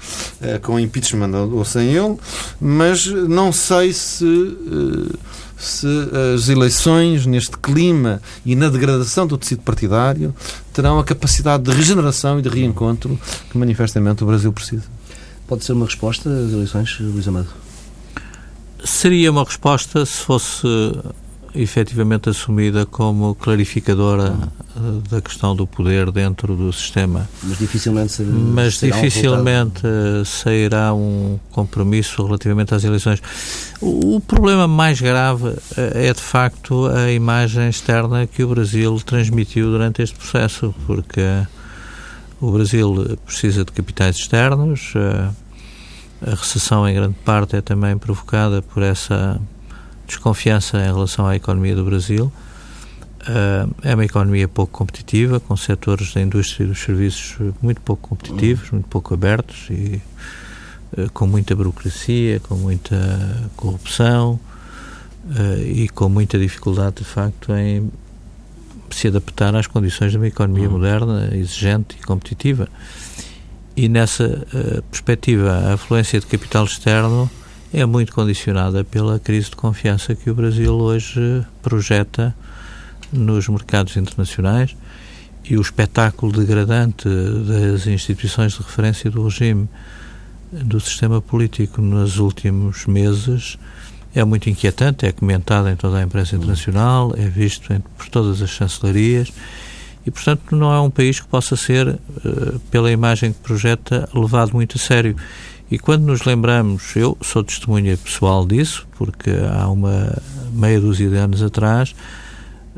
com 0.62 0.80
impeachment 0.80 1.32
ou 1.52 1.66
sem 1.66 1.90
ele, 1.90 2.18
mas 2.62 3.08
não 3.08 3.52
sei 3.52 3.94
se. 3.94 4.26
se 5.58 5.88
as 6.36 6.50
eleições, 6.50 7.26
neste 7.26 7.58
clima 7.58 8.22
e 8.46 8.56
na 8.56 8.70
degradação 8.70 9.26
do 9.26 9.38
tecido 9.38 9.62
partidário, 9.62 10.36
terão 10.72 11.00
a 11.00 11.04
capacidade 11.04 11.64
de 11.64 11.72
regeneração 11.72 12.38
e 12.38 12.42
de 12.44 12.50
reencontro 12.50 13.20
que 13.50 13.58
manifestamente 13.58 14.24
o 14.24 14.28
Brasil 14.28 14.54
precisa. 14.54 14.84
Pode 15.48 15.64
ser 15.64 15.74
uma 15.74 15.86
resposta 15.86 16.30
às 16.30 16.52
eleições, 16.52 16.98
Luís 17.00 17.28
Amado? 17.28 17.65
Seria 18.86 19.32
uma 19.32 19.44
resposta 19.44 20.06
se 20.06 20.18
fosse 20.18 20.68
efetivamente 21.56 22.30
assumida 22.30 22.86
como 22.86 23.34
clarificadora 23.36 24.36
uhum. 24.76 25.02
da 25.10 25.22
questão 25.22 25.56
do 25.56 25.66
poder 25.66 26.12
dentro 26.12 26.56
do 26.56 26.72
sistema. 26.72 27.28
Mas 27.42 27.58
dificilmente, 27.58 28.22
Mas 28.22 28.80
dificilmente 28.80 29.82
um 29.86 30.26
sairá 30.26 30.94
um 30.94 31.40
compromisso 31.52 32.26
relativamente 32.26 32.76
às 32.76 32.84
eleições. 32.84 33.22
O, 33.80 34.18
o 34.18 34.20
problema 34.22 34.68
mais 34.68 35.00
grave 35.00 35.56
é, 35.78 36.14
de 36.14 36.22
facto, 36.22 36.88
a 36.88 37.12
imagem 37.12 37.70
externa 37.70 38.28
que 38.28 38.44
o 38.44 38.50
Brasil 38.50 39.00
transmitiu 39.06 39.72
durante 39.72 40.02
este 40.02 40.16
processo, 40.16 40.76
porque 40.86 41.22
o 42.42 42.52
Brasil 42.52 43.18
precisa 43.26 43.64
de 43.64 43.72
capitais 43.72 44.18
externos, 44.18 44.94
a 46.22 46.32
recessão, 46.32 46.88
em 46.88 46.94
grande 46.94 47.16
parte, 47.26 47.56
é 47.56 47.62
também 47.62 47.98
provocada 47.98 48.62
por 48.62 48.84
essa 48.84 49.40
desconfiança 50.08 50.78
em 50.78 50.86
relação 50.86 51.26
à 51.26 51.36
economia 51.36 51.76
do 51.76 51.84
Brasil. 51.84 52.32
é 53.84 53.94
uma 53.94 54.06
economia 54.06 54.48
pouco 54.48 54.72
competitiva, 54.72 55.40
com 55.40 55.56
setores 55.58 56.14
da 56.14 56.22
indústria 56.22 56.66
e 56.66 56.68
dos 56.68 56.80
serviços 56.80 57.54
muito 57.62 57.82
pouco 57.82 58.10
competitivos, 58.10 58.70
muito 58.72 58.88
pouco 58.88 59.14
abertos 59.14 59.68
e 59.70 60.02
com 61.14 61.28
muita 61.28 61.56
burocracia, 61.56 62.40
com 62.42 62.56
muita 62.56 63.50
corrupção 63.56 64.40
e 65.66 65.90
com 65.90 66.08
muita 66.08 66.38
dificuldade, 66.38 66.98
de 66.98 67.04
facto, 67.04 67.52
em 67.54 67.92
se 68.92 69.08
adaptar 69.08 69.56
às 69.56 69.68
condições 69.68 70.12
de 70.12 70.18
uma 70.18 70.28
economia 70.28 70.70
moderna, 70.70 71.30
exigente 71.34 71.98
e 72.00 72.04
competitiva. 72.04 72.70
E 73.76 73.90
nessa 73.90 74.26
uh, 74.26 74.82
perspectiva, 74.84 75.52
a 75.52 75.74
afluência 75.74 76.20
de 76.20 76.26
capital 76.26 76.64
externo 76.66 77.30
é 77.74 77.86
muito 77.86 78.14
condicionada 78.14 78.86
pela 78.86 79.20
crise 79.20 79.50
de 79.50 79.58
confiança 79.58 80.16
que 80.16 80.30
o 80.30 80.36
Brasil 80.36 80.74
hoje 80.74 81.46
projeta 81.62 82.34
nos 83.12 83.50
mercados 83.50 83.98
internacionais 83.98 84.76
e 85.44 85.58
o 85.58 85.62
espetáculo 85.62 86.32
degradante 86.32 87.08
das 87.08 87.86
instituições 87.86 88.54
de 88.54 88.60
referência 88.60 89.12
do 89.12 89.24
regime 89.24 89.68
do 90.52 90.80
sistema 90.80 91.22
político 91.22 91.82
nos 91.82 92.18
últimos 92.18 92.86
meses 92.86 93.58
é 94.16 94.24
muito 94.24 94.50
inquietante, 94.50 95.06
é 95.06 95.12
comentado 95.12 95.68
em 95.68 95.76
toda 95.76 95.98
a 95.98 96.02
imprensa 96.02 96.38
internacional, 96.38 97.14
é 97.18 97.28
visto 97.28 97.70
por 97.98 98.08
todas 98.08 98.42
as 98.42 98.50
chancelarias 98.50 99.34
e, 100.06 100.12
portanto, 100.12 100.56
não 100.56 100.72
é 100.72 100.80
um 100.80 100.90
país 100.90 101.20
que 101.20 101.28
possa 101.28 101.56
ser, 101.56 101.88
uh, 101.88 102.60
pela 102.72 102.92
imagem 102.92 103.34
que 103.34 103.40
projeta, 103.40 104.08
levado 104.14 104.54
muito 104.54 104.78
a 104.78 104.80
sério. 104.80 105.16
E 105.70 105.80
quando 105.80 106.04
nos 106.04 106.24
lembramos, 106.24 106.96
eu 106.96 107.18
sou 107.22 107.44
testemunha 107.44 107.98
pessoal 107.98 108.46
disso, 108.46 108.88
porque 108.98 109.32
há 109.32 109.68
uma 109.68 110.16
meia 110.54 110.80
dúzia 110.80 111.10
de 111.10 111.16
anos 111.16 111.42
atrás 111.42 111.96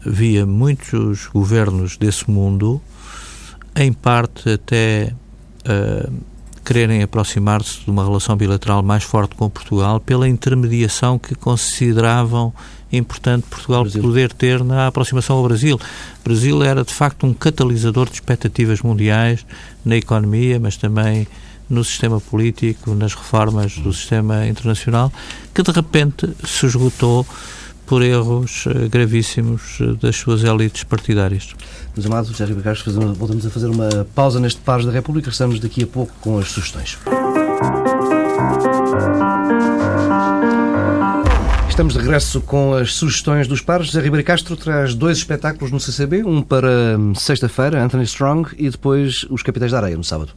via 0.06 0.46
muitos 0.46 1.28
governos 1.28 1.98
desse 1.98 2.30
mundo, 2.30 2.82
em 3.76 3.92
parte 3.92 4.50
até 4.52 5.13
uh, 5.66 6.13
quererem 6.63 7.02
aproximar-se 7.02 7.84
de 7.84 7.90
uma 7.90 8.04
relação 8.04 8.36
bilateral 8.36 8.84
mais 8.84 9.04
forte 9.04 9.36
com 9.36 9.50
Portugal 9.50 10.00
pela 10.00 10.28
intermediação 10.28 11.18
que 11.18 11.36
consideravam 11.36 12.54
importante 12.91 13.45
Portugal 13.50 13.84
Brasil. 13.84 14.02
poder 14.02 14.34
ter 14.34 14.63
na 14.63 14.88
aproximação 14.88 15.38
ao 15.38 15.43
Brasil. 15.43 15.76
O 15.76 16.23
Brasil 16.23 16.63
era, 16.63 16.84
de 16.84 16.93
facto, 16.93 17.26
um 17.26 17.34
catalisador 17.34 18.08
de 18.08 18.15
expectativas 18.15 18.82
mundiais 18.82 19.45
na 19.84 19.95
economia, 19.95 20.60
mas 20.60 20.78
também 20.78 21.28
no 21.69 21.84
sistema 21.84 22.19
político, 22.19 22.95
nas 22.95 23.13
reformas 23.13 23.78
do 23.78 23.91
sistema 23.91 24.47
internacional, 24.47 25.12
que 25.54 25.62
de 25.62 25.71
repente 25.71 26.30
se 26.45 26.65
esgotou 26.65 27.26
por 27.86 28.02
erros 28.02 28.65
eh, 28.67 28.88
gravíssimos 28.89 29.80
eh, 29.80 29.93
das 30.02 30.17
suas 30.17 30.43
elites 30.43 30.84
partidárias. 30.84 31.56
Meus 31.95 32.06
amados, 32.06 32.36
Sérgio 32.36 32.56
Bacars, 32.56 32.84
voltamos 33.17 33.45
a 33.45 33.50
fazer 33.50 33.67
uma 33.67 34.06
pausa 34.13 34.39
neste 34.39 34.60
Pares 34.62 34.86
da 34.86 34.91
República. 34.91 35.30
Estamos 35.30 35.60
daqui 35.60 35.84
a 35.84 35.88
pouco 35.88 36.13
com 36.21 36.38
as 36.38 36.50
sugestões. 36.50 36.97
Estamos 41.78 41.94
de 41.94 42.00
regresso 42.00 42.42
com 42.42 42.74
as 42.74 42.96
sugestões 42.96 43.48
dos 43.48 43.62
pares. 43.62 43.86
José 43.86 44.02
Ribeiro 44.02 44.26
Castro 44.26 44.58
traz 44.58 44.96
dois 44.96 45.20
espetáculos 45.20 45.72
no 45.72 45.80
CCB, 45.80 46.24
um 46.24 46.42
para 46.42 46.98
hum, 46.98 47.13
sexta-feira, 47.13 47.84
Anthony 47.84 48.04
Strong, 48.06 48.50
e 48.58 48.68
depois 48.68 49.28
Os 49.30 49.44
Capitães 49.44 49.72
da 49.72 49.78
Areia, 49.78 49.96
no 49.96 50.04
sábado. 50.04 50.32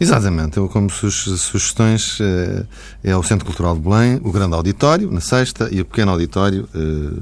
Exatamente. 0.00 0.56
Eu, 0.56 0.66
como 0.66 0.88
sugestões, 0.88 2.16
eh, 2.22 2.64
é 3.04 3.14
o 3.14 3.22
Centro 3.22 3.44
Cultural 3.44 3.74
de 3.74 3.82
Belém, 3.82 4.18
o 4.24 4.32
Grande 4.32 4.54
Auditório, 4.54 5.10
na 5.10 5.20
sexta, 5.20 5.68
e 5.70 5.82
o 5.82 5.84
Pequeno 5.84 6.12
Auditório, 6.12 6.66
eh, 6.74 7.20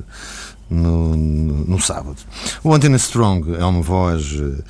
no, 0.71 1.17
no, 1.17 1.65
no 1.65 1.81
sábado. 1.81 2.19
O 2.63 2.73
Anthony 2.73 2.95
Strong 2.95 3.57
é 3.57 3.65
uma 3.65 3.83
voz 3.83 4.39
eh, 4.41 4.63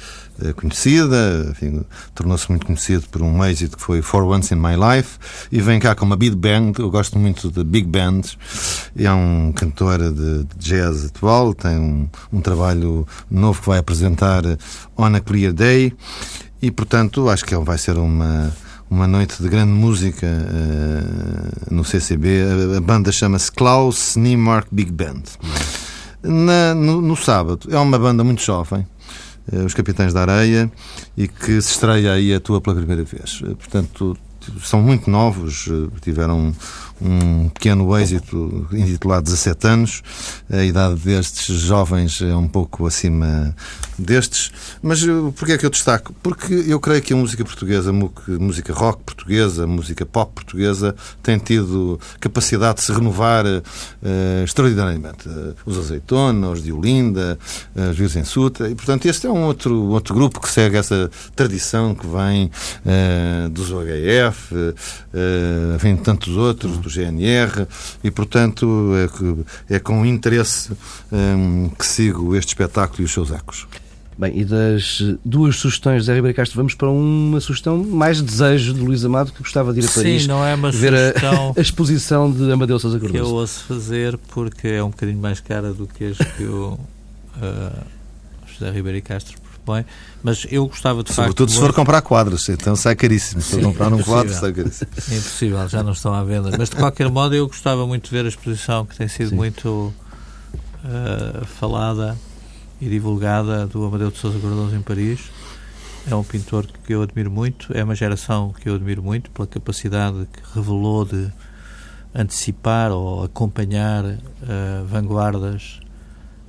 conhecida, 0.55 1.55
tornou-se 2.15 2.49
muito 2.49 2.67
conhecido 2.67 3.09
por 3.09 3.23
um 3.23 3.45
êxito 3.45 3.77
que 3.77 3.83
foi 3.83 4.03
For 4.03 4.23
Once 4.25 4.53
in 4.53 4.59
My 4.59 4.75
Life 4.75 5.19
e 5.51 5.61
vem 5.61 5.79
cá 5.79 5.95
com 5.95 6.05
uma 6.05 6.17
big 6.17 6.35
band, 6.37 6.73
eu 6.79 6.91
gosto 6.91 7.19
muito 7.19 7.51
de 7.51 7.65
big 7.65 7.87
bands, 7.87 8.37
é 8.97 9.13
um 9.13 9.53
cantor 9.53 9.99
de, 10.13 10.45
de 10.45 10.57
jazz 10.59 11.07
atual, 11.07 11.55
tem 11.55 11.79
um, 11.79 12.09
um, 12.33 12.41
trabalho 12.41 13.07
novo 13.31 13.61
que 13.61 13.69
vai 13.69 13.79
apresentar 13.79 14.43
On 14.97 15.15
a 15.15 15.21
Clear 15.21 15.53
Day 15.53 15.93
e, 16.61 16.71
portanto, 16.71 17.29
acho 17.29 17.45
que 17.45 17.57
vai 17.57 17.79
ser 17.79 17.97
uma 17.97 18.53
uma 18.89 19.07
noite 19.07 19.43
de 19.43 19.49
grande 19.49 19.73
música 19.73 20.27
uh, 20.27 21.75
no 21.75 21.85
CCB. 21.85 22.29
A, 22.75 22.77
a 22.79 22.81
banda 22.81 23.11
chama-se 23.11 23.51
Klaus 23.51 24.17
Niemark 24.17 24.69
Big 24.71 24.93
Band. 24.93 25.23
Na, 26.23 26.75
no, 26.75 27.01
no, 27.01 27.17
sábado, 27.17 27.69
é 27.71 27.79
uma 27.79 27.99
banda 27.99 28.25
muito 28.25 28.43
jovem, 28.43 28.81
eh, 28.81 28.96
os 29.65 29.75
Capitães 29.75 30.13
da 30.13 30.23
Areia, 30.23 30.71
e 31.17 31.29
que 31.29 31.61
se 31.61 31.73
estreia 31.73 32.13
aí 32.13 32.35
a 32.35 32.41
tua 32.41 32.61
pela 32.61 32.77
primeira 32.77 33.05
vez. 33.05 33.41
Eh, 33.45 33.55
portanto, 33.55 34.17
são 34.63 34.83
muito 34.83 35.11
novos, 35.11 35.69
eh, 35.69 35.89
tiveram 36.01 36.55
um 37.01 37.49
pequeno 37.49 37.97
êxito 37.99 38.67
intitulado 38.73 39.25
17 39.25 39.67
anos. 39.67 40.03
A 40.51 40.65
idade 40.65 40.97
destes 40.97 41.61
jovens 41.61 42.21
é 42.21 42.35
um 42.35 42.49
pouco 42.49 42.87
acima 42.87 43.55
destes. 43.99 44.51
Mas 44.83 45.03
eh, 45.03 45.07
porquê 45.37 45.53
é 45.53 45.59
que 45.59 45.67
eu 45.67 45.71
destaco? 45.71 46.15
Porque 46.23 46.53
eu 46.67 46.79
creio 46.81 47.03
que 47.03 47.13
a 47.13 47.17
música 47.17 47.45
portuguesa, 47.45 47.93
música 47.93 48.73
rock 48.73 49.03
portuguesa, 49.05 49.67
música 49.67 50.05
pop 50.05 50.33
portuguesa, 50.35 50.95
tem 51.23 51.39
tido 51.39 51.99
capacidade 52.21 52.79
de 52.79 52.85
se 52.85 52.93
renovar 52.93 53.45
uh, 53.47 54.45
extraordinariamente. 54.45 55.29
Os 55.65 55.79
Azeitona, 55.79 56.51
os 56.51 56.63
de 56.63 56.73
Olinda, 56.73 57.39
uh, 57.75 57.91
os 57.91 57.97
Virgem 57.97 58.25
Suta. 58.25 58.69
E, 58.69 58.75
portanto, 58.75 59.07
este 59.07 59.27
é 59.27 59.31
um 59.31 59.45
outro, 59.45 59.75
outro 59.89 60.15
grupo 60.15 60.41
que 60.41 60.51
segue 60.51 60.77
essa 60.77 61.11
tradição 61.35 61.95
que 61.95 62.07
vem 62.07 62.51
uh, 62.85 63.49
dos 63.51 63.71
OHF, 63.71 64.55
uh, 64.55 65.79
vem 65.79 65.97
de 65.97 66.03
tantos 66.03 66.37
outros, 66.37 66.79
do 66.87 66.91
GNR, 66.91 67.67
e, 68.03 68.11
portanto, 68.11 68.93
é, 69.69 69.77
é 69.77 69.79
com 69.79 70.07
interesse 70.07 70.73
um, 71.13 71.69
que 71.69 71.85
sigo 71.85 72.35
este 72.37 72.49
espetáculo 72.49 73.03
e 73.03 73.05
os 73.05 73.13
seus 73.13 73.31
ecos. 73.31 73.67
Bem, 74.19 74.39
e 74.39 74.45
das 74.47 75.03
duas 75.23 75.57
sugestões 75.57 76.03
de 76.03 76.07
Zé 76.07 76.15
Ribeiro 76.15 76.35
Castro, 76.35 76.57
vamos 76.57 76.75
para 76.75 76.89
uma 76.89 77.39
sugestão 77.39 77.77
mais 77.85 78.23
desejo 78.23 78.73
de 78.73 78.81
Luís 78.81 79.05
Amado, 79.05 79.31
que 79.31 79.41
gostava 79.41 79.75
de 79.75 79.81
ir 79.81 79.85
a 79.85 79.91
Paris 79.91 80.23
Sim, 80.23 80.29
não 80.29 80.43
é 80.43 80.55
uma 80.55 80.73
ver 80.73 80.95
a, 80.95 81.13
a, 81.55 81.61
exposição 81.61 82.33
de 82.33 82.51
Amadeu 82.51 82.79
Sousa 82.79 82.99
Cardoso. 82.99 83.23
Que 83.23 83.31
eu 83.31 83.35
ouço 83.35 83.65
fazer 83.65 84.17
porque 84.29 84.69
é 84.69 84.83
um 84.83 84.89
bocadinho 84.89 85.19
mais 85.19 85.41
cara 85.41 85.75
do 85.75 85.87
que 85.87 86.05
as 86.05 86.17
que 86.17 86.45
o 86.45 86.79
uh, 87.37 87.87
José 88.47 88.71
Ribeiro 88.71 89.03
Castro 89.03 89.37
propõe, 89.67 89.85
mas 90.23 90.47
eu 90.51 90.67
gostava 90.67 91.03
de 91.03 91.13
Sobretudo 91.13 91.15
facto... 91.15 91.27
Sobretudo 91.27 91.51
se 91.51 91.59
for 91.59 91.75
comprar 91.75 92.01
quadros, 92.03 92.49
então 92.49 92.77
sai 92.77 92.95
caríssimo. 92.95 93.43
Se 93.43 93.57
for 93.57 93.63
comprar 93.63 93.93
um 93.93 94.03
quadro, 94.03 94.33
sai 94.33 94.53
caríssimo. 94.53 94.91
É 95.11 95.17
impossível, 95.17 95.69
já 95.69 95.83
não 95.83 95.93
estão 95.93 96.15
à 96.15 96.23
venda. 96.23 96.57
Mas 96.57 96.71
de 96.71 96.77
qualquer 96.77 97.11
modo 97.11 97.35
eu 97.35 97.47
gostava 97.49 97.87
muito 97.87 98.05
de 98.05 98.11
ver 98.11 98.25
a 98.25 98.29
exposição 98.29 98.87
que 98.87 98.97
tem 98.97 99.09
sido 99.09 99.31
Sim. 99.31 99.37
muito 99.37 99.93
uh, 100.85 101.45
falada 101.45 102.17
e 102.81 102.89
divulgada 102.89 103.67
do 103.67 103.85
Amadeu 103.85 104.11
de 104.11 104.19
Sousa 104.19 104.39
Cardoso 104.39 104.77
em 104.77 104.83
Paris. 104.83 105.21
É 106.09 106.15
um 106.15 106.23
pintor 106.23 106.69
que 106.87 106.95
eu 106.95 107.03
admiro 107.03 107.31
muito, 107.31 107.77
é 107.77 107.83
uma 107.83 107.97
geração 107.97 108.55
que 108.61 108.69
eu 108.69 108.77
admiro 108.77 109.03
muito 109.03 109.29
pela 109.31 109.47
capacidade 109.47 110.29
que 110.33 110.41
revelou 110.55 111.05
de 111.05 111.29
antecipar 112.15 112.93
ou 112.93 113.25
acompanhar 113.25 114.05
uh, 114.05 114.17
vanguardas 114.89 115.81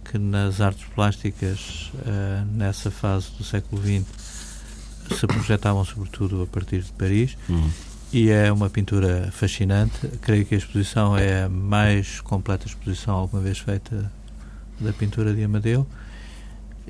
que 0.10 0.18
nas 0.18 0.62
artes 0.62 0.86
plásticas, 0.96 1.92
uh, 1.96 2.46
nessa 2.54 2.90
fase 2.90 3.32
do 3.38 3.44
século 3.44 3.82
XX, 3.82 4.06
se 5.16 5.28
projetavam 5.28 5.84
sobretudo 5.86 6.44
a 6.44 6.48
partir 6.48 6.82
de 6.82 6.92
Paris. 6.94 7.38
Uhum. 7.50 7.70
E 8.12 8.30
é 8.30 8.52
uma 8.52 8.70
pintura 8.70 9.30
fascinante. 9.32 10.08
Creio 10.22 10.46
que 10.46 10.56
a 10.56 10.58
exposição 10.58 11.18
é 11.18 11.44
a 11.44 11.50
mais 11.50 12.22
completa 12.22 12.66
exposição 12.66 13.16
alguma 13.16 13.42
vez 13.42 13.60
feita 13.60 14.12
da 14.80 14.94
pintura 14.94 15.34
de 15.34 15.44
Amadeu 15.44 15.86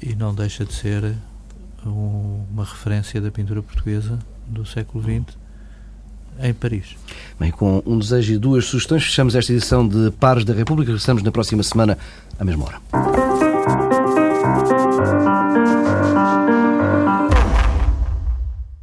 e 0.01 0.13
não 0.13 0.33
deixa 0.33 0.63
de 0.63 0.73
ser 0.73 1.15
um, 1.85 2.45
uma 2.51 2.63
referência 2.63 3.19
da 3.19 3.31
pintura 3.31 3.63
portuguesa 3.63 4.19
do 4.47 4.65
século 4.65 5.03
XX 5.03 5.46
em 6.41 6.53
Paris. 6.53 6.95
Bem, 7.39 7.51
com 7.51 7.81
um 7.85 7.97
desejo 7.99 8.33
e 8.33 8.37
duas 8.37 8.65
sugestões, 8.65 9.03
fechamos 9.03 9.35
esta 9.35 9.51
edição 9.51 9.87
de 9.87 10.11
Pares 10.11 10.43
da 10.43 10.53
República. 10.53 10.91
Regressamos 10.91 11.23
na 11.23 11.31
próxima 11.31 11.63
semana, 11.63 11.97
à 12.39 12.43
mesma 12.43 12.65
hora. 12.65 13.56